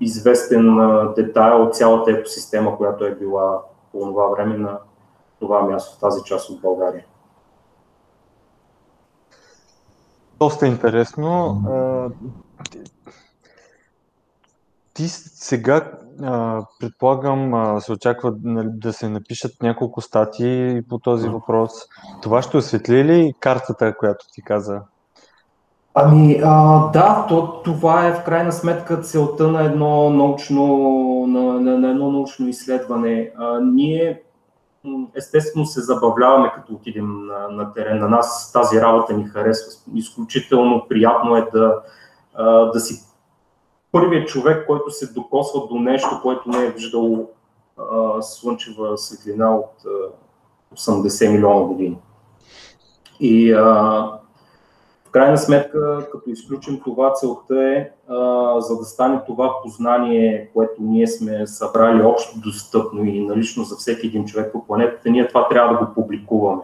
известен 0.00 0.78
детайл 1.16 1.62
от 1.62 1.74
цялата 1.74 2.10
екосистема, 2.10 2.76
която 2.76 3.04
е 3.04 3.14
била 3.14 3.62
по 3.92 3.98
това 3.98 4.26
време 4.26 4.58
на 4.58 4.78
това 5.40 5.62
място, 5.62 5.96
в 5.96 6.00
тази 6.00 6.24
част 6.24 6.50
от 6.50 6.60
България. 6.60 7.04
Доста 10.38 10.66
интересно. 10.66 11.62
Ти 14.94 15.08
сега, 15.08 15.92
предполагам, 16.80 17.76
се 17.80 17.92
очаква 17.92 18.34
нали, 18.42 18.68
да 18.70 18.92
се 18.92 19.08
напишат 19.08 19.52
няколко 19.62 20.00
статии 20.00 20.82
по 20.88 20.98
този 20.98 21.28
въпрос. 21.28 21.72
Това 22.22 22.42
ще 22.42 22.56
осветли 22.56 23.04
ли 23.04 23.34
картата, 23.40 23.96
която 23.98 24.26
ти 24.32 24.42
каза? 24.42 24.80
Ами 25.94 26.40
а, 26.44 26.88
да, 26.90 27.26
то, 27.28 27.62
това 27.62 28.06
е 28.06 28.14
в 28.14 28.24
крайна 28.24 28.52
сметка 28.52 29.00
целта 29.00 29.48
на 29.48 29.62
едно 29.62 30.10
научно, 30.10 30.66
на, 31.28 31.60
на, 31.60 31.78
на 31.78 31.90
едно 31.90 32.10
научно 32.10 32.48
изследване. 32.48 33.32
А, 33.38 33.60
ние 33.60 34.22
естествено 35.16 35.66
се 35.66 35.80
забавляваме 35.80 36.52
като 36.54 36.72
отидем 36.72 37.26
на, 37.26 37.48
на 37.48 37.72
терен. 37.72 37.98
На 37.98 38.08
нас 38.08 38.52
тази 38.52 38.80
работа 38.80 39.14
ни 39.14 39.24
харесва. 39.24 39.72
Изключително 39.94 40.86
приятно 40.88 41.36
е 41.36 41.48
да, 41.52 41.74
да 42.72 42.80
си 42.80 43.11
първият 43.92 44.28
човек, 44.28 44.66
който 44.66 44.90
се 44.90 45.12
докосва 45.12 45.66
до 45.68 45.74
нещо, 45.74 46.20
което 46.22 46.48
не 46.48 46.64
е 46.64 46.70
виждал 46.70 47.28
слънчева 48.20 48.98
светлина 48.98 49.56
от 49.56 49.70
а, 49.86 50.76
80 50.76 51.32
милиона 51.32 51.60
години. 51.60 51.98
И 53.20 53.52
а, 53.52 54.10
крайна 55.10 55.38
сметка, 55.38 56.08
като 56.12 56.30
изключим 56.30 56.80
това, 56.84 57.12
целта 57.12 57.68
е, 57.68 57.90
а, 58.08 58.60
за 58.60 58.78
да 58.78 58.84
стане 58.84 59.20
това 59.26 59.52
познание, 59.62 60.50
което 60.54 60.74
ние 60.80 61.06
сме 61.06 61.46
събрали 61.46 62.02
общо 62.02 62.40
достъпно 62.40 63.04
и 63.04 63.20
налично 63.20 63.64
за 63.64 63.76
всеки 63.76 64.06
един 64.06 64.24
човек 64.24 64.52
по 64.52 64.66
планетата, 64.66 65.10
ние 65.10 65.28
това 65.28 65.48
трябва 65.48 65.78
да 65.78 65.86
го 65.86 65.94
публикуваме. 65.94 66.62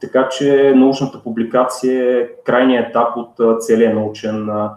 Така 0.00 0.28
че 0.28 0.72
научната 0.76 1.22
публикация 1.22 2.20
е 2.20 2.28
крайният 2.44 2.88
етап 2.88 3.16
от 3.16 3.64
целия 3.64 3.94
научен 3.94 4.50
а, 4.50 4.76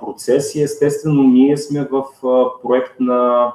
процес 0.00 0.54
и 0.54 0.62
естествено 0.62 1.22
ние 1.22 1.56
сме 1.56 1.88
в 1.90 2.04
проект 2.62 3.00
на 3.00 3.52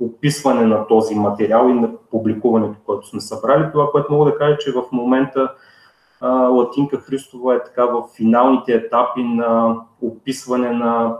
описване 0.00 0.66
на 0.66 0.86
този 0.86 1.14
материал 1.14 1.68
и 1.68 1.72
на 1.72 1.90
публикуването, 2.10 2.74
което 2.86 3.08
сме 3.08 3.20
събрали. 3.20 3.72
Това, 3.72 3.90
което 3.90 4.12
мога 4.12 4.30
да 4.30 4.38
кажа, 4.38 4.58
че 4.58 4.72
в 4.72 4.82
момента 4.92 5.52
Латинка 6.50 6.96
Христова 6.96 7.54
е 7.54 7.62
така 7.62 7.86
в 7.86 8.02
финалните 8.16 8.72
етапи 8.72 9.22
на 9.22 9.76
описване 10.02 10.70
на 10.70 11.16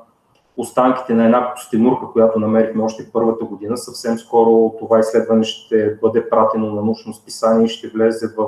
останките 0.56 1.14
на 1.14 1.24
една 1.24 1.52
костенурка, 1.52 2.06
която 2.12 2.40
намерихме 2.40 2.82
още 2.82 3.10
първата 3.12 3.44
година. 3.44 3.78
Съвсем 3.78 4.18
скоро 4.18 4.74
това 4.78 4.98
изследване 4.98 5.44
ще 5.44 5.98
бъде 6.02 6.28
пратено 6.28 6.74
на 6.74 6.82
научно 6.82 7.12
списание 7.14 7.64
и 7.64 7.68
ще 7.68 7.88
влезе 7.88 8.26
в 8.36 8.46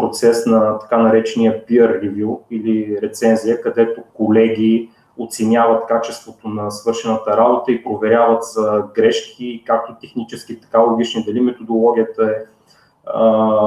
процес 0.00 0.46
на 0.46 0.78
така 0.78 0.98
наречения 0.98 1.66
peer 1.66 2.02
review 2.02 2.38
или 2.50 2.98
рецензия, 3.02 3.60
където 3.60 4.02
колеги 4.14 4.90
оценяват 5.18 5.86
качеството 5.86 6.48
на 6.48 6.70
свършената 6.70 7.36
работа 7.36 7.72
и 7.72 7.84
проверяват 7.84 8.42
за 8.42 8.84
грешки, 8.94 9.62
както 9.66 9.94
технически, 10.00 10.60
така 10.60 10.80
логични, 10.80 11.24
дали 11.24 11.40
методологията 11.40 12.24
е 12.24 12.34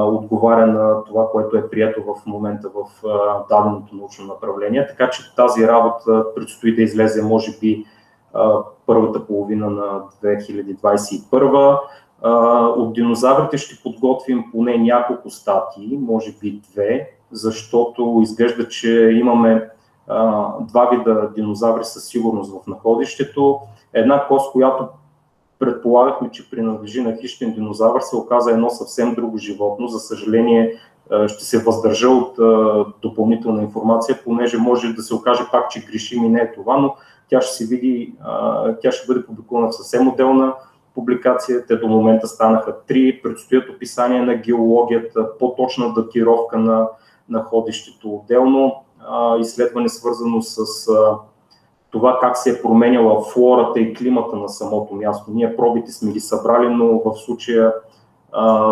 отговаря 0.06 0.66
на 0.66 1.04
това, 1.04 1.30
което 1.30 1.56
е 1.56 1.70
прието 1.70 2.02
в 2.02 2.26
момента 2.26 2.68
в 2.74 3.08
даденото 3.50 3.96
научно 3.96 4.26
направление. 4.26 4.86
Така 4.86 5.10
че 5.10 5.34
тази 5.36 5.68
работа 5.68 6.24
предстои 6.34 6.76
да 6.76 6.82
излезе, 6.82 7.22
може 7.22 7.58
би, 7.60 7.84
първата 8.86 9.26
половина 9.26 9.70
на 9.70 10.02
2021. 10.22 11.78
От 12.76 12.92
динозаврите 12.92 13.58
ще 13.58 13.82
подготвим 13.82 14.44
поне 14.52 14.78
няколко 14.78 15.30
статии, 15.30 15.98
може 16.00 16.32
би 16.40 16.60
две, 16.72 17.10
защото 17.30 18.20
изглежда, 18.22 18.68
че 18.68 19.10
имаме 19.12 19.68
два 20.60 20.88
вида 20.92 21.30
динозаври 21.34 21.84
със 21.84 22.04
сигурност 22.04 22.52
в 22.52 22.66
находището. 22.66 23.58
Една 23.92 24.26
кост, 24.26 24.52
която 24.52 24.88
предполагахме, 25.58 26.30
че 26.30 26.50
принадлежи 26.50 27.02
на 27.02 27.16
хищен 27.16 27.52
динозавър, 27.52 28.00
се 28.00 28.16
оказа 28.16 28.50
едно 28.50 28.70
съвсем 28.70 29.14
друго 29.14 29.38
животно. 29.38 29.88
За 29.88 29.98
съжаление, 29.98 30.74
ще 31.26 31.44
се 31.44 31.62
въздържа 31.62 32.08
от 32.08 32.36
допълнителна 33.02 33.62
информация, 33.62 34.18
понеже 34.24 34.58
може 34.58 34.92
да 34.92 35.02
се 35.02 35.14
окаже 35.14 35.42
пак, 35.52 35.70
че 35.70 35.84
грешим 35.84 36.24
и 36.24 36.28
не 36.28 36.40
е 36.40 36.52
това, 36.52 36.76
но 36.76 36.94
тя 37.28 37.40
ще 37.40 37.54
се 37.54 37.66
види, 37.66 38.14
тя 38.82 38.92
ще 38.92 39.06
бъде 39.06 39.26
публикувана 39.26 39.68
в 39.68 39.76
съвсем 39.76 40.08
отделна 40.08 40.54
публикация. 40.94 41.66
Те 41.66 41.76
до 41.76 41.88
момента 41.88 42.28
станаха 42.28 42.76
три, 42.86 43.20
предстоят 43.22 43.70
описание 43.70 44.22
на 44.22 44.34
геологията, 44.34 45.38
по-точна 45.38 45.94
датировка 45.94 46.58
на 46.58 46.88
находището 47.28 48.14
отделно, 48.14 48.74
изследване 49.38 49.88
свързано 49.88 50.42
с 50.42 50.86
това 51.90 52.18
как 52.20 52.36
се 52.36 52.50
е 52.50 52.62
променяла 52.62 53.24
флората 53.24 53.80
и 53.80 53.94
климата 53.94 54.36
на 54.36 54.48
самото 54.48 54.94
място. 54.94 55.30
Ние 55.34 55.56
пробите 55.56 55.92
сме 55.92 56.12
ги 56.12 56.20
събрали, 56.20 56.68
но 56.68 57.00
в 57.04 57.14
случая 57.14 57.72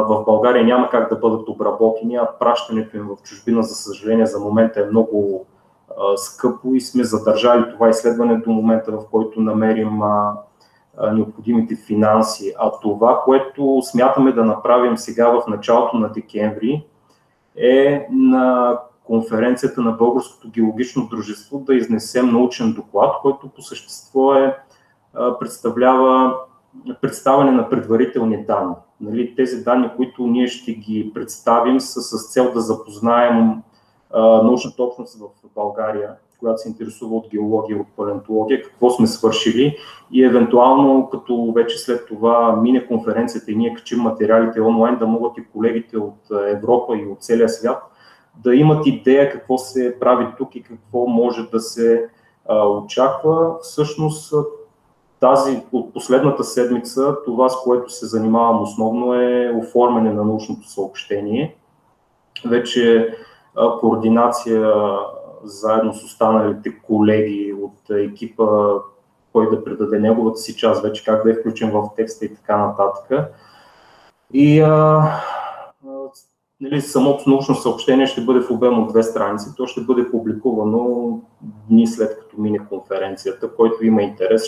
в 0.08 0.22
България 0.26 0.64
няма 0.64 0.88
как 0.90 1.08
да 1.08 1.16
бъдат 1.16 1.48
обработени, 1.48 2.16
а 2.16 2.28
пращането 2.40 2.96
им 2.96 3.08
в 3.08 3.22
чужбина, 3.22 3.62
за 3.62 3.74
съжаление, 3.74 4.26
за 4.26 4.40
момента 4.40 4.80
е 4.80 4.86
много 4.86 5.46
скъпо 6.16 6.74
и 6.74 6.80
сме 6.80 7.04
задържали 7.04 7.72
това 7.72 7.88
изследване 7.88 8.36
до 8.36 8.50
момента, 8.50 8.92
в 8.92 9.04
който 9.10 9.40
намерим 9.40 10.00
необходимите 11.12 11.76
финанси. 11.76 12.54
А 12.58 12.70
това, 12.82 13.22
което 13.24 13.82
смятаме 13.82 14.32
да 14.32 14.44
направим 14.44 14.96
сега 14.96 15.28
в 15.28 15.42
началото 15.48 15.96
на 15.96 16.08
декември, 16.08 16.86
е 17.56 18.06
на 18.10 18.78
конференцията 19.04 19.80
на 19.80 19.92
Българското 19.92 20.50
геологично 20.50 21.08
дружество 21.10 21.58
да 21.58 21.74
изнесем 21.74 22.32
научен 22.32 22.72
доклад, 22.72 23.14
който 23.22 23.48
по 23.48 23.62
същество 23.62 24.34
е, 24.34 24.56
представлява 25.40 26.34
представяне 27.00 27.50
на 27.50 27.68
предварителни 27.68 28.44
данни. 28.44 28.74
Нали, 29.00 29.34
тези 29.36 29.64
данни, 29.64 29.90
които 29.96 30.26
ние 30.26 30.46
ще 30.46 30.72
ги 30.72 31.10
представим, 31.14 31.80
са 31.80 32.00
с 32.00 32.32
цел 32.32 32.52
да 32.52 32.60
запознаем 32.60 33.62
научната 34.20 34.82
общност 34.82 35.18
в 35.20 35.54
България, 35.54 36.10
която 36.38 36.62
се 36.62 36.68
интересува 36.68 37.16
от 37.16 37.28
геология, 37.30 37.80
от 37.80 37.86
палеонтология, 37.96 38.62
какво 38.62 38.90
сме 38.90 39.06
свършили 39.06 39.76
и 40.12 40.24
евентуално, 40.24 41.08
като 41.10 41.52
вече 41.56 41.78
след 41.78 42.06
това 42.06 42.56
мине 42.56 42.86
конференцията 42.86 43.52
и 43.52 43.56
ние 43.56 43.74
качим 43.74 43.98
материалите 43.98 44.60
онлайн, 44.60 44.98
да 44.98 45.06
могат 45.06 45.38
и 45.38 45.44
колегите 45.52 45.98
от 45.98 46.18
Европа 46.46 46.96
и 46.96 47.06
от 47.06 47.22
целия 47.22 47.48
свят 47.48 47.82
да 48.36 48.54
имат 48.54 48.86
идея 48.86 49.32
какво 49.32 49.58
се 49.58 49.96
прави 50.00 50.26
тук 50.38 50.56
и 50.56 50.62
какво 50.62 51.06
може 51.06 51.42
да 51.42 51.60
се 51.60 52.08
а, 52.48 52.66
очаква. 52.66 53.54
Всъщност 53.62 54.34
тази 55.20 55.62
от 55.72 55.92
последната 55.92 56.44
седмица, 56.44 57.16
това 57.24 57.48
с 57.48 57.62
което 57.64 57.92
се 57.92 58.06
занимавам 58.06 58.62
основно 58.62 59.14
е 59.14 59.52
оформяне 59.56 60.12
на 60.12 60.24
научното 60.24 60.68
съобщение. 60.68 61.56
Вече 62.44 63.14
координация 63.80 64.72
заедно 65.44 65.94
с 65.94 66.04
останалите 66.04 66.78
колеги 66.78 67.54
от 67.62 67.90
екипа, 67.90 68.44
кой 69.32 69.50
да 69.50 69.64
предаде 69.64 69.98
неговата 69.98 70.38
си 70.38 70.56
част, 70.56 70.82
вече 70.82 71.04
как 71.04 71.24
да 71.24 71.30
е 71.30 71.34
включен 71.34 71.70
в 71.70 71.88
текста 71.96 72.24
и 72.24 72.34
така 72.34 72.56
нататък. 72.56 73.32
И 74.32 74.60
а, 74.60 75.02
нали, 76.60 76.80
самото 76.80 77.30
научно 77.30 77.54
съобщение 77.54 78.06
ще 78.06 78.20
бъде 78.20 78.40
в 78.40 78.50
обем 78.50 78.82
от 78.82 78.88
две 78.88 79.02
страници. 79.02 79.56
То 79.56 79.66
ще 79.66 79.80
бъде 79.80 80.10
публикувано 80.10 81.20
дни 81.68 81.86
след 81.86 82.18
като 82.18 82.40
мине 82.40 82.68
конференцията. 82.68 83.54
Който 83.54 83.84
има 83.84 84.02
интерес, 84.02 84.42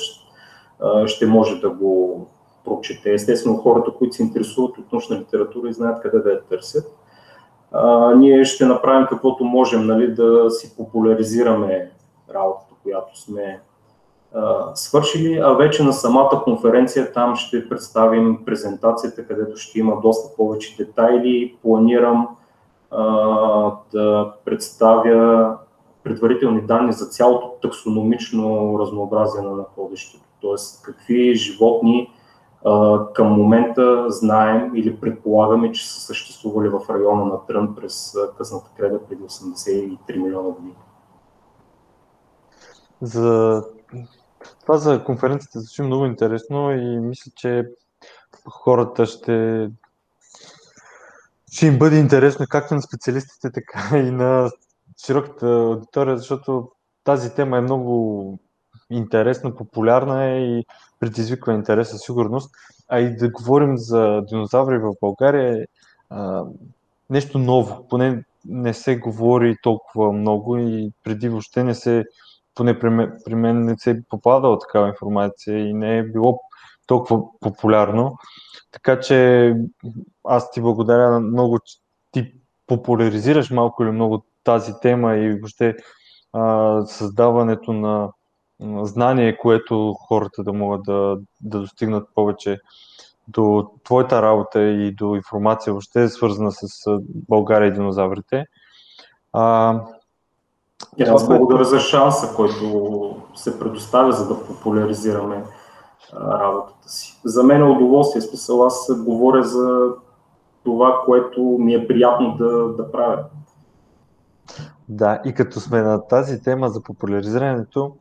ще 1.06 1.26
може 1.26 1.60
да 1.60 1.70
го 1.70 2.26
прочете. 2.64 3.12
Естествено, 3.12 3.56
хората, 3.56 3.90
които 3.90 4.16
се 4.16 4.22
интересуват 4.22 4.78
от 4.78 4.92
научна 4.92 5.16
литература 5.16 5.68
и 5.68 5.72
знаят 5.72 6.02
къде 6.02 6.18
да 6.18 6.30
я 6.30 6.42
търсят. 6.42 7.03
Ние 8.16 8.44
ще 8.44 8.64
направим 8.64 9.06
каквото 9.06 9.44
можем 9.44 9.86
нали, 9.86 10.14
да 10.14 10.50
си 10.50 10.76
популяризираме 10.76 11.90
работата, 12.34 12.74
която 12.82 13.20
сме 13.20 13.60
свършили, 14.74 15.38
а 15.44 15.52
вече 15.52 15.82
на 15.82 15.92
самата 15.92 16.42
конференция 16.44 17.12
там 17.12 17.36
ще 17.36 17.68
представим 17.68 18.38
презентацията, 18.44 19.26
където 19.26 19.56
ще 19.56 19.78
има 19.78 20.00
доста 20.00 20.36
повече 20.36 20.76
детайли. 20.76 21.56
Планирам 21.62 22.28
да 23.92 24.32
представя 24.44 25.56
предварителни 26.04 26.60
данни 26.60 26.92
за 26.92 27.06
цялото 27.06 27.50
таксономично 27.62 28.76
разнообразие 28.78 29.42
на 29.42 29.50
находището. 29.50 30.24
Т.е. 30.42 30.82
какви 30.84 31.34
животни 31.34 32.10
към 33.14 33.26
момента 33.26 34.10
знаем 34.10 34.74
или 34.74 35.00
предполагаме, 35.00 35.72
че 35.72 35.88
са 35.88 36.00
съществували 36.00 36.68
в 36.68 36.80
района 36.90 37.24
на 37.24 37.46
Трън 37.46 37.74
през 37.74 38.16
късната 38.38 38.70
креда 38.76 39.00
преди 39.08 39.22
83 39.22 40.16
милиона 40.16 40.48
години. 40.50 40.74
За 43.02 43.62
това 44.60 44.78
за 44.78 45.04
конференцията 45.04 45.60
звучи 45.60 45.82
много 45.82 46.06
интересно 46.06 46.70
и 46.70 47.00
мисля, 47.00 47.32
че 47.36 47.68
хората 48.48 49.06
ще, 49.06 49.70
ще 51.52 51.66
им 51.66 51.78
бъде 51.78 51.96
интересно 51.96 52.46
както 52.48 52.74
на 52.74 52.82
специалистите, 52.82 53.52
така 53.52 53.98
и 53.98 54.10
на 54.10 54.50
широката 55.06 55.46
аудитория, 55.46 56.18
защото 56.18 56.70
тази 57.04 57.34
тема 57.34 57.58
е 57.58 57.60
много 57.60 58.38
интересна, 58.90 59.54
популярна 59.54 60.24
е 60.24 60.38
и 60.38 60.64
предизвиква 61.00 61.52
интерес 61.52 61.90
със 61.90 62.00
сигурност. 62.00 62.54
А 62.88 63.00
и 63.00 63.16
да 63.16 63.30
говорим 63.30 63.78
за 63.78 64.22
динозаври 64.28 64.78
в 64.78 64.92
България 65.00 65.62
е 65.62 65.64
нещо 67.10 67.38
ново. 67.38 67.86
Поне 67.88 68.24
не 68.44 68.74
се 68.74 68.96
говори 68.96 69.56
толкова 69.62 70.12
много 70.12 70.58
и 70.58 70.90
преди 71.04 71.28
въобще 71.28 71.64
не 71.64 71.74
се 71.74 72.04
поне 72.54 72.78
при 72.78 72.90
мен, 72.90 73.12
при 73.24 73.34
мен 73.34 73.64
не 73.64 73.78
се 73.78 73.90
е 73.90 74.02
попадала 74.08 74.58
такава 74.58 74.88
информация 74.88 75.58
и 75.58 75.72
не 75.72 75.98
е 75.98 76.02
било 76.02 76.40
толкова 76.86 77.22
популярно. 77.40 78.16
Така 78.72 79.00
че 79.00 79.54
аз 80.24 80.50
ти 80.50 80.60
благодаря 80.60 81.20
много, 81.20 81.58
че 81.58 81.76
ти 82.12 82.32
популяризираш 82.66 83.50
малко 83.50 83.82
или 83.82 83.90
много 83.90 84.24
тази 84.44 84.72
тема 84.82 85.16
и 85.16 85.30
въобще 85.30 85.76
а, 86.32 86.82
създаването 86.86 87.72
на 87.72 88.08
знание, 88.82 89.36
което 89.36 89.94
хората 90.08 90.42
да 90.42 90.52
могат 90.52 90.82
да, 90.82 91.16
да 91.40 91.60
достигнат 91.60 92.08
повече 92.14 92.60
до 93.28 93.70
твоята 93.84 94.22
работа 94.22 94.62
и 94.62 94.94
до 94.94 95.14
информация 95.14 95.72
въобще 95.72 96.08
свързана 96.08 96.52
с 96.52 96.66
България 97.28 97.68
и 97.68 97.72
динозаврите. 97.72 98.46
А, 99.32 99.80
и 100.96 101.02
аз 101.02 101.26
благодаря 101.26 101.64
за 101.64 101.80
шанса, 101.80 102.34
който 102.36 103.16
се 103.34 103.58
предоставя, 103.58 104.12
за 104.12 104.28
да 104.28 104.46
популяризираме 104.46 105.44
работата 106.14 106.88
си. 106.88 107.20
За 107.24 107.42
мен 107.42 107.60
е 107.60 107.64
удоволствие, 107.64 108.22
смисъл 108.22 108.66
аз 108.66 109.04
говоря 109.04 109.42
за 109.42 109.90
това, 110.64 111.02
което 111.04 111.40
ми 111.42 111.74
е 111.74 111.88
приятно 111.88 112.36
да, 112.36 112.68
да 112.68 112.92
правя. 112.92 113.24
Да, 114.88 115.20
и 115.24 115.34
като 115.34 115.60
сме 115.60 115.82
на 115.82 116.06
тази 116.06 116.42
тема 116.42 116.68
за 116.68 116.82
популяризирането, 116.82 117.96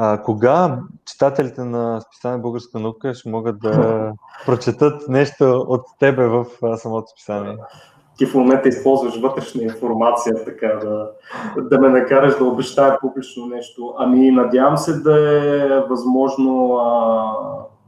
а, 0.00 0.22
кога 0.22 0.78
читателите 1.06 1.64
на 1.64 2.00
списание 2.00 2.38
Българска 2.38 2.78
наука 2.78 3.14
ще 3.14 3.28
могат 3.28 3.60
да 3.60 4.12
прочетат 4.46 5.08
нещо 5.08 5.64
от 5.68 5.84
тебе 5.98 6.26
в 6.26 6.46
самото 6.76 7.06
списание? 7.08 7.56
ти 8.18 8.26
в 8.26 8.34
момента 8.34 8.68
използваш 8.68 9.20
вътрешна 9.20 9.62
информация, 9.62 10.44
така 10.44 10.66
да, 10.66 11.10
да 11.56 11.78
ме 11.80 11.88
накараш 11.88 12.38
да 12.38 12.44
обещая 12.44 13.00
публично 13.00 13.46
нещо. 13.46 13.94
Ами, 13.98 14.30
надявам 14.30 14.76
се 14.76 15.00
да 15.00 15.36
е 15.36 15.80
възможно 15.80 16.74
а, 16.74 17.32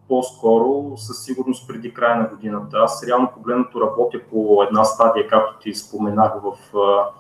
по-скоро, 0.09 0.93
със 0.97 1.25
сигурност 1.25 1.69
преди 1.69 1.95
края 1.95 2.17
на 2.17 2.29
годината. 2.29 2.77
Аз 2.77 3.07
реално 3.07 3.29
погледнато 3.35 3.81
работя 3.81 4.19
по 4.31 4.63
една 4.63 4.85
стадия, 4.85 5.29
както 5.29 5.59
ти 5.59 5.75
споменах 5.75 6.33
в 6.43 6.77
а, 6.79 7.11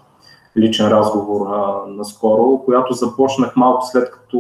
личен 0.56 0.88
разговор 0.88 1.46
а, 1.46 1.86
наскоро, 1.86 2.62
която 2.64 2.92
започнах 2.92 3.56
малко 3.56 3.86
след 3.86 4.10
като 4.10 4.38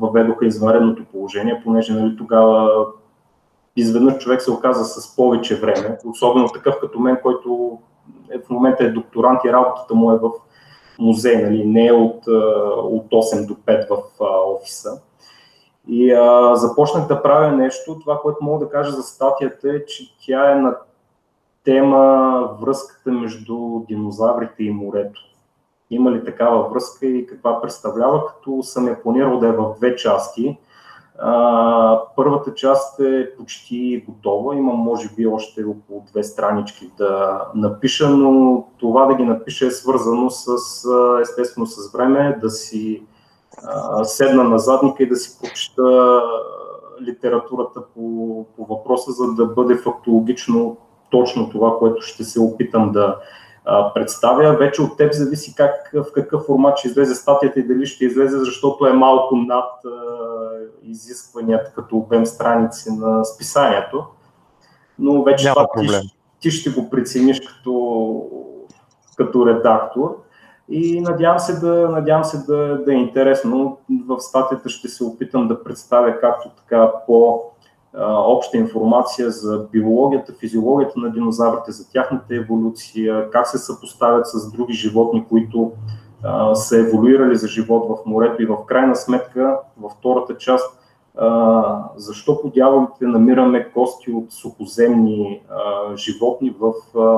въведоха 0.00 0.46
изваредното 0.46 1.04
положение, 1.04 1.60
понеже 1.64 1.92
нали, 1.92 2.16
тогава 2.16 2.86
изведнъж 3.76 4.18
човек 4.18 4.42
се 4.42 4.50
оказа 4.50 4.84
с 4.84 5.16
повече 5.16 5.60
време, 5.60 5.98
особено 6.04 6.48
такъв 6.48 6.74
като 6.80 7.00
мен, 7.00 7.18
който 7.22 7.78
е, 8.30 8.38
в 8.38 8.50
момента 8.50 8.84
е 8.84 8.90
докторант 8.90 9.40
и 9.44 9.52
работата 9.52 9.94
му 9.94 10.12
е 10.12 10.18
в 10.18 10.30
музей, 10.98 11.42
нали, 11.42 11.64
не 11.66 11.86
е 11.86 11.92
от, 11.92 12.26
от 12.76 13.06
8 13.06 13.46
до 13.46 13.54
5 13.54 13.88
в 13.88 14.02
офиса. 14.46 15.02
И 15.88 16.12
а, 16.12 16.56
започнах 16.56 17.06
да 17.06 17.22
правя 17.22 17.52
нещо. 17.52 17.98
Това, 18.00 18.18
което 18.22 18.44
мога 18.44 18.64
да 18.64 18.70
кажа 18.70 18.90
за 18.90 19.02
статията 19.02 19.68
е, 19.70 19.84
че 19.84 20.16
тя 20.26 20.52
е 20.52 20.54
на 20.54 20.76
тема 21.64 22.56
връзката 22.60 23.12
между 23.12 23.56
динозаврите 23.88 24.62
и 24.62 24.70
морето. 24.70 25.20
Има 25.90 26.12
ли 26.12 26.24
такава 26.24 26.68
връзка 26.68 27.06
и 27.06 27.26
каква 27.26 27.60
представлява, 27.60 28.26
като 28.26 28.62
съм 28.62 28.88
я 28.88 29.02
планирал 29.02 29.38
да 29.38 29.48
е 29.48 29.52
в 29.52 29.74
две 29.76 29.96
части. 29.96 30.58
А, 31.18 32.00
първата 32.16 32.54
част 32.54 33.00
е 33.00 33.36
почти 33.36 34.04
готова. 34.08 34.54
Имам, 34.54 34.76
може 34.76 35.08
би, 35.16 35.26
още 35.26 35.64
около 35.64 36.04
две 36.12 36.22
странички 36.22 36.90
да 36.98 37.42
напиша, 37.54 38.08
но 38.08 38.64
това 38.78 39.06
да 39.06 39.14
ги 39.14 39.24
напиша 39.24 39.66
е 39.66 39.70
свързано 39.70 40.30
с, 40.30 40.56
естествено, 41.22 41.66
с 41.66 41.92
време, 41.92 42.38
да 42.40 42.50
си 42.50 43.02
а, 43.64 44.04
седна 44.04 44.44
на 44.44 44.58
задника 44.58 45.02
и 45.02 45.08
да 45.08 45.16
си 45.16 45.38
прочита 45.42 46.20
литературата 47.02 47.80
по, 47.94 48.46
по 48.56 48.64
въпроса, 48.64 49.12
за 49.12 49.34
да 49.34 49.46
бъде 49.46 49.76
фактологично 49.76 50.76
точно 51.10 51.50
това, 51.50 51.78
което 51.78 52.02
ще 52.02 52.24
се 52.24 52.40
опитам 52.40 52.92
да, 52.92 53.16
представя. 53.94 54.56
Вече 54.56 54.82
от 54.82 54.96
теб 54.96 55.12
зависи 55.14 55.54
как, 55.54 55.90
в 55.94 56.12
какъв 56.14 56.42
формат 56.42 56.78
ще 56.78 56.88
излезе 56.88 57.14
статията 57.14 57.60
и 57.60 57.66
дали 57.66 57.86
ще 57.86 58.04
излезе, 58.04 58.38
защото 58.38 58.86
е 58.86 58.92
малко 58.92 59.36
над 59.36 59.72
изискванията 60.82 61.72
като 61.74 61.96
обем 61.96 62.26
страници 62.26 62.90
на 62.92 63.24
списанието. 63.24 64.04
Но 64.98 65.22
вече 65.22 65.44
Няма 65.44 65.54
това 65.54 65.68
проблем. 65.74 66.00
ти, 66.00 66.16
ти 66.40 66.50
ще 66.50 66.70
го 66.70 66.90
прецениш 66.90 67.40
като, 67.40 68.22
като 69.16 69.46
редактор. 69.46 70.16
И 70.70 71.00
надявам 71.00 71.38
се, 71.38 71.60
да, 71.60 71.88
надявам 71.88 72.24
се 72.24 72.38
да, 72.38 72.82
да 72.84 72.92
е 72.92 72.96
интересно. 72.96 73.78
В 74.06 74.20
статията 74.20 74.68
ще 74.68 74.88
се 74.88 75.04
опитам 75.04 75.48
да 75.48 75.64
представя 75.64 76.20
както 76.20 76.48
така 76.48 76.92
по 77.06 77.42
обща 78.26 78.56
информация 78.56 79.30
за 79.30 79.66
биологията, 79.72 80.32
физиологията 80.40 81.00
на 81.00 81.10
динозаврите, 81.10 81.72
за 81.72 81.90
тяхната 81.90 82.34
еволюция, 82.34 83.30
как 83.30 83.46
се 83.46 83.58
съпоставят 83.58 84.26
с 84.26 84.52
други 84.52 84.72
животни, 84.72 85.24
които 85.28 85.72
са 86.54 86.78
еволюирали 86.78 87.36
за 87.36 87.48
живот 87.48 87.88
в 87.88 88.06
морето. 88.06 88.42
И 88.42 88.46
в 88.46 88.56
крайна 88.66 88.96
сметка, 88.96 89.58
във 89.80 89.92
втората 89.92 90.36
част, 90.36 90.78
защо 91.96 92.42
по 92.42 92.48
дяволите 92.48 93.06
намираме 93.06 93.70
кости 93.70 94.12
от 94.12 94.32
сухоземни 94.32 95.42
животни 95.96 96.54
в 96.60 96.72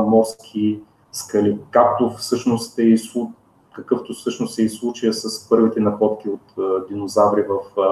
морски 0.06 0.80
скали, 1.12 1.59
както 1.70 2.11
всъщност 2.11 2.78
е 2.78 2.83
и 2.83 2.98
какъвто 3.72 4.12
всъщност 4.12 4.59
е 4.59 4.62
и 4.62 4.68
случая 4.68 5.12
с 5.12 5.48
първите 5.48 5.80
находки 5.80 6.28
от 6.28 6.87
динозаври 6.88 7.42
в, 7.42 7.83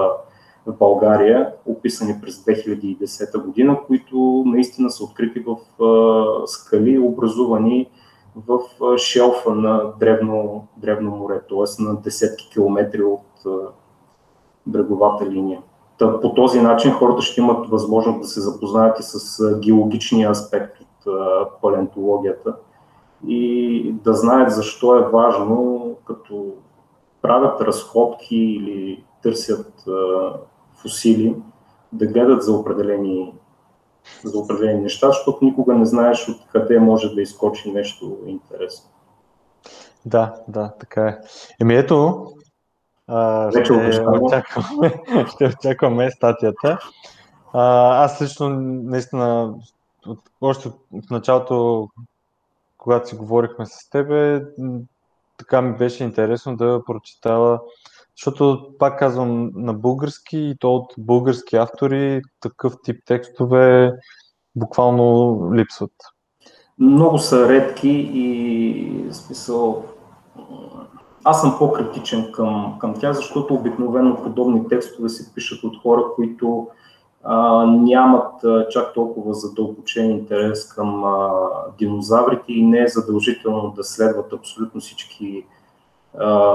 в 0.65 0.73
България, 0.79 1.53
описани 1.65 2.15
през 2.21 2.35
2010 2.35 3.45
година, 3.45 3.79
които 3.87 4.43
наистина 4.45 4.89
са 4.91 5.03
открити 5.03 5.39
в 5.39 5.57
скали, 6.45 6.99
образувани 6.99 7.89
в 8.47 8.59
шелфа 8.97 9.55
на 9.55 9.83
древно, 9.99 10.67
древно 10.77 11.11
море, 11.11 11.39
т.е. 11.49 11.83
на 11.83 11.95
десетки 11.95 12.49
километри 12.51 13.03
от 13.03 13.45
бреговата 14.67 15.25
линия. 15.25 15.61
Та, 15.97 16.19
по 16.21 16.33
този 16.33 16.61
начин 16.61 16.91
хората 16.91 17.21
ще 17.21 17.41
имат 17.41 17.69
възможност 17.69 18.21
да 18.21 18.27
се 18.27 18.41
запознаят 18.41 18.99
и 18.99 19.03
с 19.03 19.39
геологичния 19.59 20.29
аспект 20.29 20.77
от 21.05 21.61
палеонтологията 21.61 22.55
и 23.27 23.91
да 23.91 24.13
знаят 24.13 24.51
защо 24.51 24.95
е 24.95 25.09
важно, 25.09 25.91
като 26.05 26.45
правят 27.21 27.61
разходки 27.61 28.35
или 28.35 29.03
търсят 29.21 29.83
фусили, 30.81 31.35
да 31.91 32.07
гледат 32.07 32.43
за 32.43 32.53
определени, 32.53 33.33
за 34.23 34.39
определени 34.39 34.81
неща, 34.81 35.07
защото 35.07 35.45
никога 35.45 35.73
не 35.73 35.85
знаеш 35.85 36.29
откъде 36.29 36.79
може 36.79 37.15
да 37.15 37.21
изкочи 37.21 37.71
нещо 37.71 38.17
интересно. 38.25 38.89
Да, 40.05 40.35
да, 40.47 40.73
така 40.79 41.07
е. 41.07 41.17
Еми 41.61 41.75
ето, 41.75 42.27
а, 43.07 43.51
ще, 43.51 43.73
очакваме, 43.73 45.01
ще 45.35 45.45
очакваме 45.45 46.11
статията. 46.11 46.77
А, 47.53 48.03
аз 48.03 48.21
лично 48.21 48.49
наистина 48.49 49.53
от, 50.07 50.19
още 50.41 50.71
от 50.93 51.11
началото, 51.11 51.87
когато 52.77 53.09
си 53.09 53.15
говорихме 53.15 53.65
с 53.65 53.89
тебе, 53.89 54.43
така 55.37 55.61
ми 55.61 55.77
беше 55.77 56.03
интересно 56.03 56.57
да 56.57 56.81
прочитава, 56.85 57.61
защото 58.19 58.67
пак 58.79 58.99
казвам 58.99 59.51
на 59.55 59.73
български 59.73 60.37
и 60.37 60.55
то 60.59 60.75
от 60.75 60.93
български 60.97 61.55
автори 61.55 62.21
такъв 62.39 62.73
тип 62.83 63.01
текстове 63.05 63.93
буквално 64.55 65.37
липсват. 65.53 65.91
Много 66.79 67.17
са 67.17 67.49
редки 67.49 68.11
и 68.13 69.13
смисъл 69.13 69.85
аз 71.23 71.41
съм 71.41 71.55
по-критичен 71.59 72.31
към, 72.31 72.75
към 72.79 72.93
тях, 72.99 73.15
защото 73.15 73.53
обикновено 73.53 74.23
подобни 74.23 74.67
текстове 74.67 75.09
се 75.09 75.33
пишат 75.33 75.63
от 75.63 75.81
хора, 75.81 76.03
които 76.15 76.67
а, 77.23 77.65
нямат 77.65 78.43
а, 78.43 78.67
чак 78.67 78.93
толкова 78.93 79.33
задълбочен 79.33 80.11
интерес 80.11 80.67
към 80.67 81.03
а, 81.03 81.29
динозаврите 81.77 82.53
и 82.53 82.65
не 82.65 82.79
е 82.79 82.87
задължително 82.87 83.73
да 83.75 83.83
следват 83.83 84.33
абсолютно 84.33 84.81
всички 84.81 85.45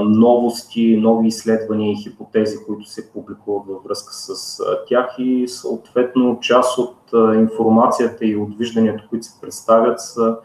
новости, 0.00 0.96
нови 0.96 1.28
изследвания 1.28 1.92
и 1.92 1.96
хипотези, 1.96 2.56
които 2.66 2.84
се 2.84 3.12
публикуват 3.12 3.66
във 3.66 3.84
връзка 3.84 4.12
с 4.12 4.58
тях 4.88 5.14
и 5.18 5.48
съответно 5.48 6.40
част 6.40 6.78
от 6.78 6.96
информацията 7.34 8.26
и 8.26 8.36
от 8.36 8.58
вижданията, 8.58 9.06
които 9.08 9.26
се 9.26 9.40
представят 9.40 10.00
са, 10.00 10.36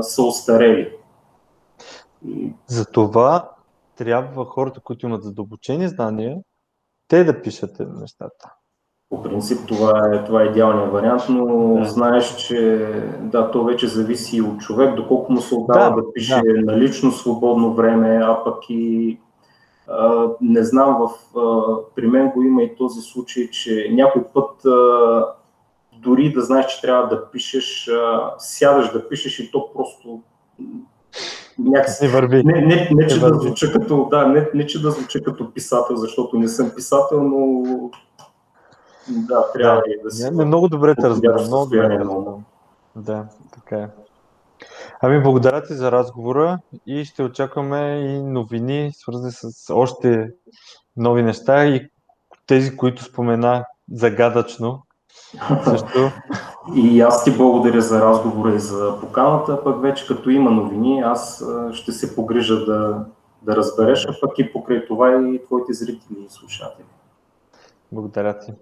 са 0.00 0.22
устарели. 0.22 0.96
Затова 2.66 3.50
трябва 3.96 4.44
хората, 4.44 4.80
които 4.80 5.06
имат 5.06 5.22
задълбочени 5.22 5.88
знания, 5.88 6.38
те 7.08 7.24
да 7.24 7.42
пишат 7.42 7.76
нещата. 7.78 8.54
По 9.12 9.22
принцип 9.22 9.58
това 9.68 10.10
е, 10.14 10.24
това 10.24 10.42
е 10.42 10.46
идеалният 10.46 10.92
вариант, 10.92 11.22
но 11.28 11.74
да. 11.78 11.84
знаеш, 11.84 12.36
че 12.36 12.88
да, 13.20 13.50
то 13.50 13.64
вече 13.64 13.88
зависи 13.88 14.40
от 14.40 14.60
човек, 14.60 14.94
доколко 14.94 15.32
му 15.32 15.40
се 15.40 15.54
отдава 15.54 15.90
да, 15.90 16.02
да 16.02 16.12
пише 16.12 16.42
да. 16.44 16.72
на 16.72 16.78
лично 16.78 17.12
свободно 17.12 17.74
време, 17.74 18.20
а 18.22 18.44
пък 18.44 18.56
и 18.68 19.18
а, 19.88 20.28
не 20.40 20.64
знам, 20.64 20.96
в, 21.00 21.38
а, 21.38 21.76
при 21.94 22.06
мен 22.06 22.30
го 22.30 22.42
има 22.42 22.62
и 22.62 22.76
този 22.76 23.00
случай, 23.00 23.50
че 23.50 23.88
някой 23.92 24.22
път 24.34 24.64
а, 24.64 25.26
дори 25.92 26.32
да 26.32 26.40
знаеш, 26.40 26.66
че 26.66 26.80
трябва 26.80 27.08
да 27.08 27.30
пишеш, 27.30 27.88
а, 27.88 28.30
сядаш 28.38 28.92
да 28.92 29.08
пишеш 29.08 29.38
и 29.38 29.50
то 29.50 29.72
просто 29.74 30.20
някакси, 31.58 32.08
върви. 32.08 32.42
Не, 32.44 32.60
не, 32.60 32.88
не, 32.92 33.06
че 33.06 33.20
да 33.20 33.34
звуча 33.34 33.72
като, 33.72 34.08
да, 34.10 34.26
не, 34.26 34.48
не, 34.54 34.66
че 34.66 34.82
да 34.82 34.90
звуча 34.90 35.22
като 35.22 35.52
писател, 35.52 35.96
защото 35.96 36.38
не 36.38 36.48
съм 36.48 36.70
писател, 36.76 37.22
но 37.22 37.62
да, 39.08 39.52
трябва 39.52 39.76
да, 39.76 39.90
и 39.90 40.02
да 40.02 40.10
си. 40.10 40.30
Не, 40.30 40.44
много 40.44 40.68
добре 40.68 40.94
те 40.94 41.08
разбирам. 41.08 41.44
Много 41.44 41.64
добре 41.64 42.04
много. 42.04 42.42
Да, 42.96 43.26
така 43.52 43.76
е. 43.76 43.88
Ами, 45.00 45.22
благодаря 45.22 45.62
ти 45.62 45.74
за 45.74 45.92
разговора 45.92 46.58
и 46.86 47.04
ще 47.04 47.22
очакваме 47.22 47.80
и 47.90 48.22
новини, 48.22 48.90
свързани 48.94 49.32
с 49.32 49.74
още 49.74 50.30
нови 50.96 51.22
неща 51.22 51.64
и 51.64 51.90
тези, 52.46 52.76
които 52.76 53.04
спомена 53.04 53.64
загадъчно. 53.92 54.82
Също. 55.64 56.10
И 56.74 57.00
аз 57.00 57.24
ти 57.24 57.36
благодаря 57.36 57.80
за 57.80 58.00
разговора 58.00 58.54
и 58.54 58.58
за 58.58 59.00
поканата, 59.00 59.64
пък 59.64 59.82
вече 59.82 60.06
като 60.06 60.30
има 60.30 60.50
новини, 60.50 61.00
аз 61.00 61.44
ще 61.72 61.92
се 61.92 62.14
погрижа 62.14 62.64
да, 62.64 63.04
да 63.42 63.56
разбереш, 63.56 64.06
а 64.06 64.14
пък 64.20 64.38
и 64.38 64.52
покрай 64.52 64.86
това 64.86 65.28
и 65.28 65.44
твоите 65.44 65.72
зрители 65.72 66.26
и 66.26 66.30
слушатели. 66.30 66.86
Благодаря 67.92 68.38
ти. 68.38 68.52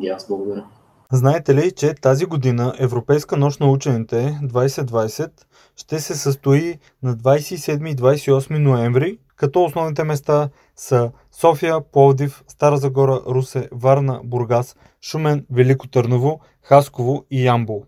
И 0.00 0.08
аз 0.08 0.28
благодаря. 0.28 0.64
Знаете 1.12 1.54
ли, 1.54 1.72
че 1.72 1.94
тази 1.94 2.26
година 2.26 2.74
Европейска 2.78 3.36
нощ 3.36 3.60
на 3.60 3.70
учените 3.70 4.38
2020 4.42 5.30
ще 5.76 6.00
се 6.00 6.14
състои 6.14 6.78
на 7.02 7.16
27 7.16 7.90
и 7.90 7.96
28 7.96 8.58
ноември, 8.58 9.18
като 9.36 9.64
основните 9.64 10.04
места 10.04 10.48
са 10.76 11.10
София, 11.32 11.80
Пловдив, 11.92 12.44
Стара 12.48 12.76
Загора, 12.76 13.20
Русе, 13.26 13.68
Варна, 13.72 14.20
Бургас, 14.24 14.76
Шумен, 15.02 15.46
Велико 15.50 15.88
Търново, 15.88 16.40
Хасково 16.62 17.24
и 17.30 17.46
Ямбол. 17.46 17.84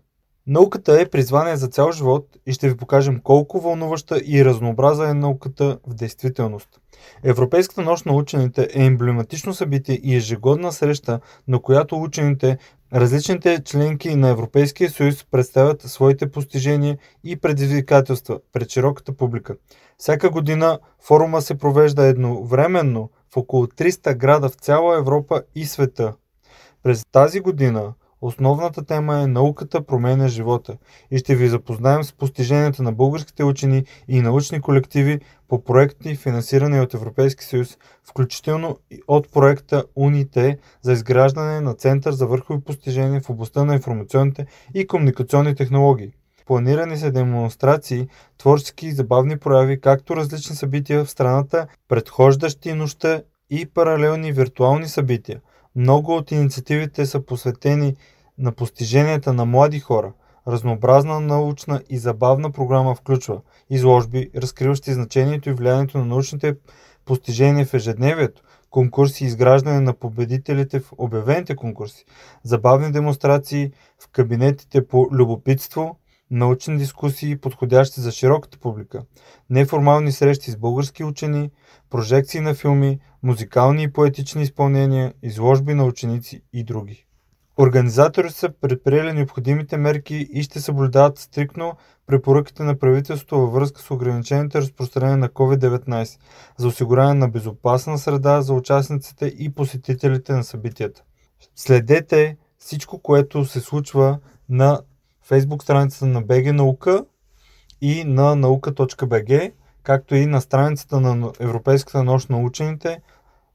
Науката 0.47 1.01
е 1.01 1.09
призвание 1.09 1.55
за 1.55 1.67
цял 1.67 1.91
живот 1.91 2.37
и 2.45 2.53
ще 2.53 2.69
ви 2.69 2.77
покажем 2.77 3.19
колко 3.23 3.59
вълнуваща 3.59 4.21
и 4.25 4.45
разнообраза 4.45 5.09
е 5.09 5.13
науката 5.13 5.79
в 5.87 5.93
действителност. 5.93 6.69
Европейската 7.23 7.81
нощ 7.81 8.05
на 8.05 8.13
учените 8.13 8.67
е 8.73 8.85
емблематично 8.85 9.53
събитие 9.53 9.99
и 10.03 10.15
ежегодна 10.15 10.71
среща, 10.71 11.19
на 11.47 11.59
която 11.59 12.01
учените, 12.01 12.57
различните 12.93 13.63
членки 13.63 14.15
на 14.15 14.29
Европейския 14.29 14.89
съюз 14.89 15.25
представят 15.31 15.81
своите 15.81 16.31
постижения 16.31 16.97
и 17.23 17.35
предизвикателства 17.35 18.39
пред 18.53 18.69
широката 18.69 19.13
публика. 19.13 19.55
Всяка 19.97 20.29
година 20.29 20.79
форума 21.01 21.41
се 21.41 21.57
провежда 21.57 22.05
едновременно 22.05 23.09
в 23.33 23.37
около 23.37 23.65
300 23.65 24.15
града 24.15 24.49
в 24.49 24.55
цяла 24.55 24.97
Европа 24.97 25.41
и 25.55 25.65
света. 25.65 26.13
През 26.83 27.05
тази 27.11 27.39
година 27.39 27.93
Основната 28.25 28.85
тема 28.85 29.21
е 29.21 29.27
Науката 29.27 29.85
променя 29.85 30.27
живота 30.27 30.77
и 31.11 31.17
ще 31.17 31.35
ви 31.35 31.47
запознаем 31.47 32.03
с 32.03 32.13
постиженията 32.13 32.83
на 32.83 32.91
българските 32.91 33.43
учени 33.43 33.85
и 34.07 34.21
научни 34.21 34.61
колективи 34.61 35.19
по 35.47 35.63
проекти, 35.63 36.15
финансирани 36.15 36.79
от 36.79 36.93
Европейски 36.93 37.43
съюз, 37.43 37.77
включително 38.03 38.77
от 39.07 39.31
проекта 39.33 39.83
УНИТЕ 39.95 40.57
за 40.81 40.91
изграждане 40.91 41.61
на 41.61 41.73
Център 41.73 42.11
за 42.11 42.27
върхови 42.27 42.61
постижения 42.61 43.21
в 43.21 43.29
областта 43.29 43.63
на 43.63 43.73
информационните 43.73 44.45
и 44.73 44.87
комуникационни 44.87 45.55
технологии. 45.55 46.11
Планирани 46.45 46.97
са 46.97 47.11
демонстрации, 47.11 48.07
творчески 48.37 48.87
и 48.87 48.91
забавни 48.91 49.37
прояви, 49.37 49.81
както 49.81 50.15
различни 50.15 50.55
събития 50.55 51.03
в 51.05 51.09
страната, 51.09 51.67
предхождащи 51.87 52.73
нощта 52.73 53.21
и 53.49 53.65
паралелни 53.65 54.31
виртуални 54.31 54.87
събития. 54.87 55.41
Много 55.75 56.15
от 56.15 56.31
инициативите 56.31 57.05
са 57.05 57.21
посветени 57.21 57.95
на 58.37 58.51
постиженията 58.51 59.33
на 59.33 59.45
млади 59.45 59.79
хора. 59.79 60.13
Разнообразна 60.47 61.19
научна 61.19 61.81
и 61.89 61.97
забавна 61.97 62.51
програма 62.51 62.95
включва 62.95 63.41
изложби, 63.69 64.29
разкриващи 64.35 64.93
значението 64.93 65.49
и 65.49 65.53
влиянието 65.53 65.97
на 65.97 66.05
научните 66.05 66.55
постижения 67.05 67.65
в 67.65 67.73
ежедневието, 67.73 68.41
конкурси 68.69 69.23
и 69.23 69.27
изграждане 69.27 69.79
на 69.79 69.93
победителите 69.93 70.79
в 70.79 70.91
обявените 70.97 71.55
конкурси, 71.55 72.05
забавни 72.43 72.91
демонстрации 72.91 73.71
в 73.99 74.07
кабинетите 74.11 74.87
по 74.87 75.07
любопитство, 75.11 75.99
научни 76.31 76.77
дискусии, 76.77 77.37
подходящи 77.37 78.01
за 78.01 78.11
широката 78.11 78.57
публика, 78.57 79.01
неформални 79.49 80.11
срещи 80.11 80.51
с 80.51 80.57
български 80.57 81.03
учени, 81.03 81.51
прожекции 81.89 82.41
на 82.41 82.53
филми, 82.53 82.99
музикални 83.23 83.83
и 83.83 83.91
поетични 83.91 84.43
изпълнения, 84.43 85.13
изложби 85.23 85.73
на 85.73 85.85
ученици 85.85 86.41
и 86.53 86.63
други. 86.63 87.05
Организаторите 87.59 88.33
са 88.33 88.49
предприели 88.61 89.13
необходимите 89.13 89.77
мерки 89.77 90.27
и 90.31 90.43
ще 90.43 90.59
съблюдават 90.59 91.19
стрикно 91.19 91.73
препоръките 92.07 92.63
на 92.63 92.79
правителството 92.79 93.39
във 93.39 93.53
връзка 93.53 93.81
с 93.81 93.91
ограничените 93.91 94.57
разпространение 94.57 95.17
на 95.17 95.29
COVID-19 95.29 96.19
за 96.57 96.67
осигуряване 96.67 97.19
на 97.19 97.27
безопасна 97.27 97.97
среда 97.97 98.41
за 98.41 98.53
участниците 98.53 99.25
и 99.25 99.53
посетителите 99.53 100.33
на 100.33 100.43
събитията. 100.43 101.03
Следете 101.55 102.37
всичко, 102.57 102.99
което 102.99 103.45
се 103.45 103.59
случва 103.59 104.19
на 104.49 104.79
Facebook 105.29 105.63
страницата 105.63 106.05
на 106.05 106.23
BG 106.23 106.51
Наука 106.51 107.05
и 107.81 108.03
на 108.03 108.35
наука.bg, 108.35 109.51
както 109.83 110.15
и 110.15 110.25
на 110.25 110.41
страницата 110.41 110.99
на 110.99 111.31
Европейската 111.39 112.03
нощ 112.03 112.29
на 112.29 112.37
учените 112.37 113.01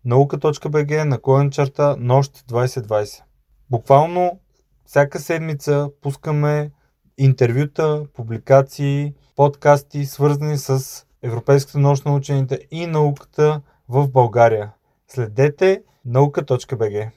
наука.bg 0.04 1.04
наклонен 1.04 1.50
черта 1.50 1.96
нощ 1.98 2.46
2020. 2.48 3.22
Буквално 3.70 4.40
всяка 4.84 5.18
седмица 5.18 5.90
пускаме 6.02 6.70
интервюта, 7.18 8.04
публикации, 8.14 9.14
подкасти, 9.36 10.06
свързани 10.06 10.58
с 10.58 11.04
Европейската 11.22 11.78
нощ 11.78 12.04
на 12.04 12.14
учените 12.14 12.58
и 12.70 12.86
науката 12.86 13.60
в 13.88 14.08
България. 14.08 14.72
Следете 15.08 15.82
наука.bg. 16.04 17.10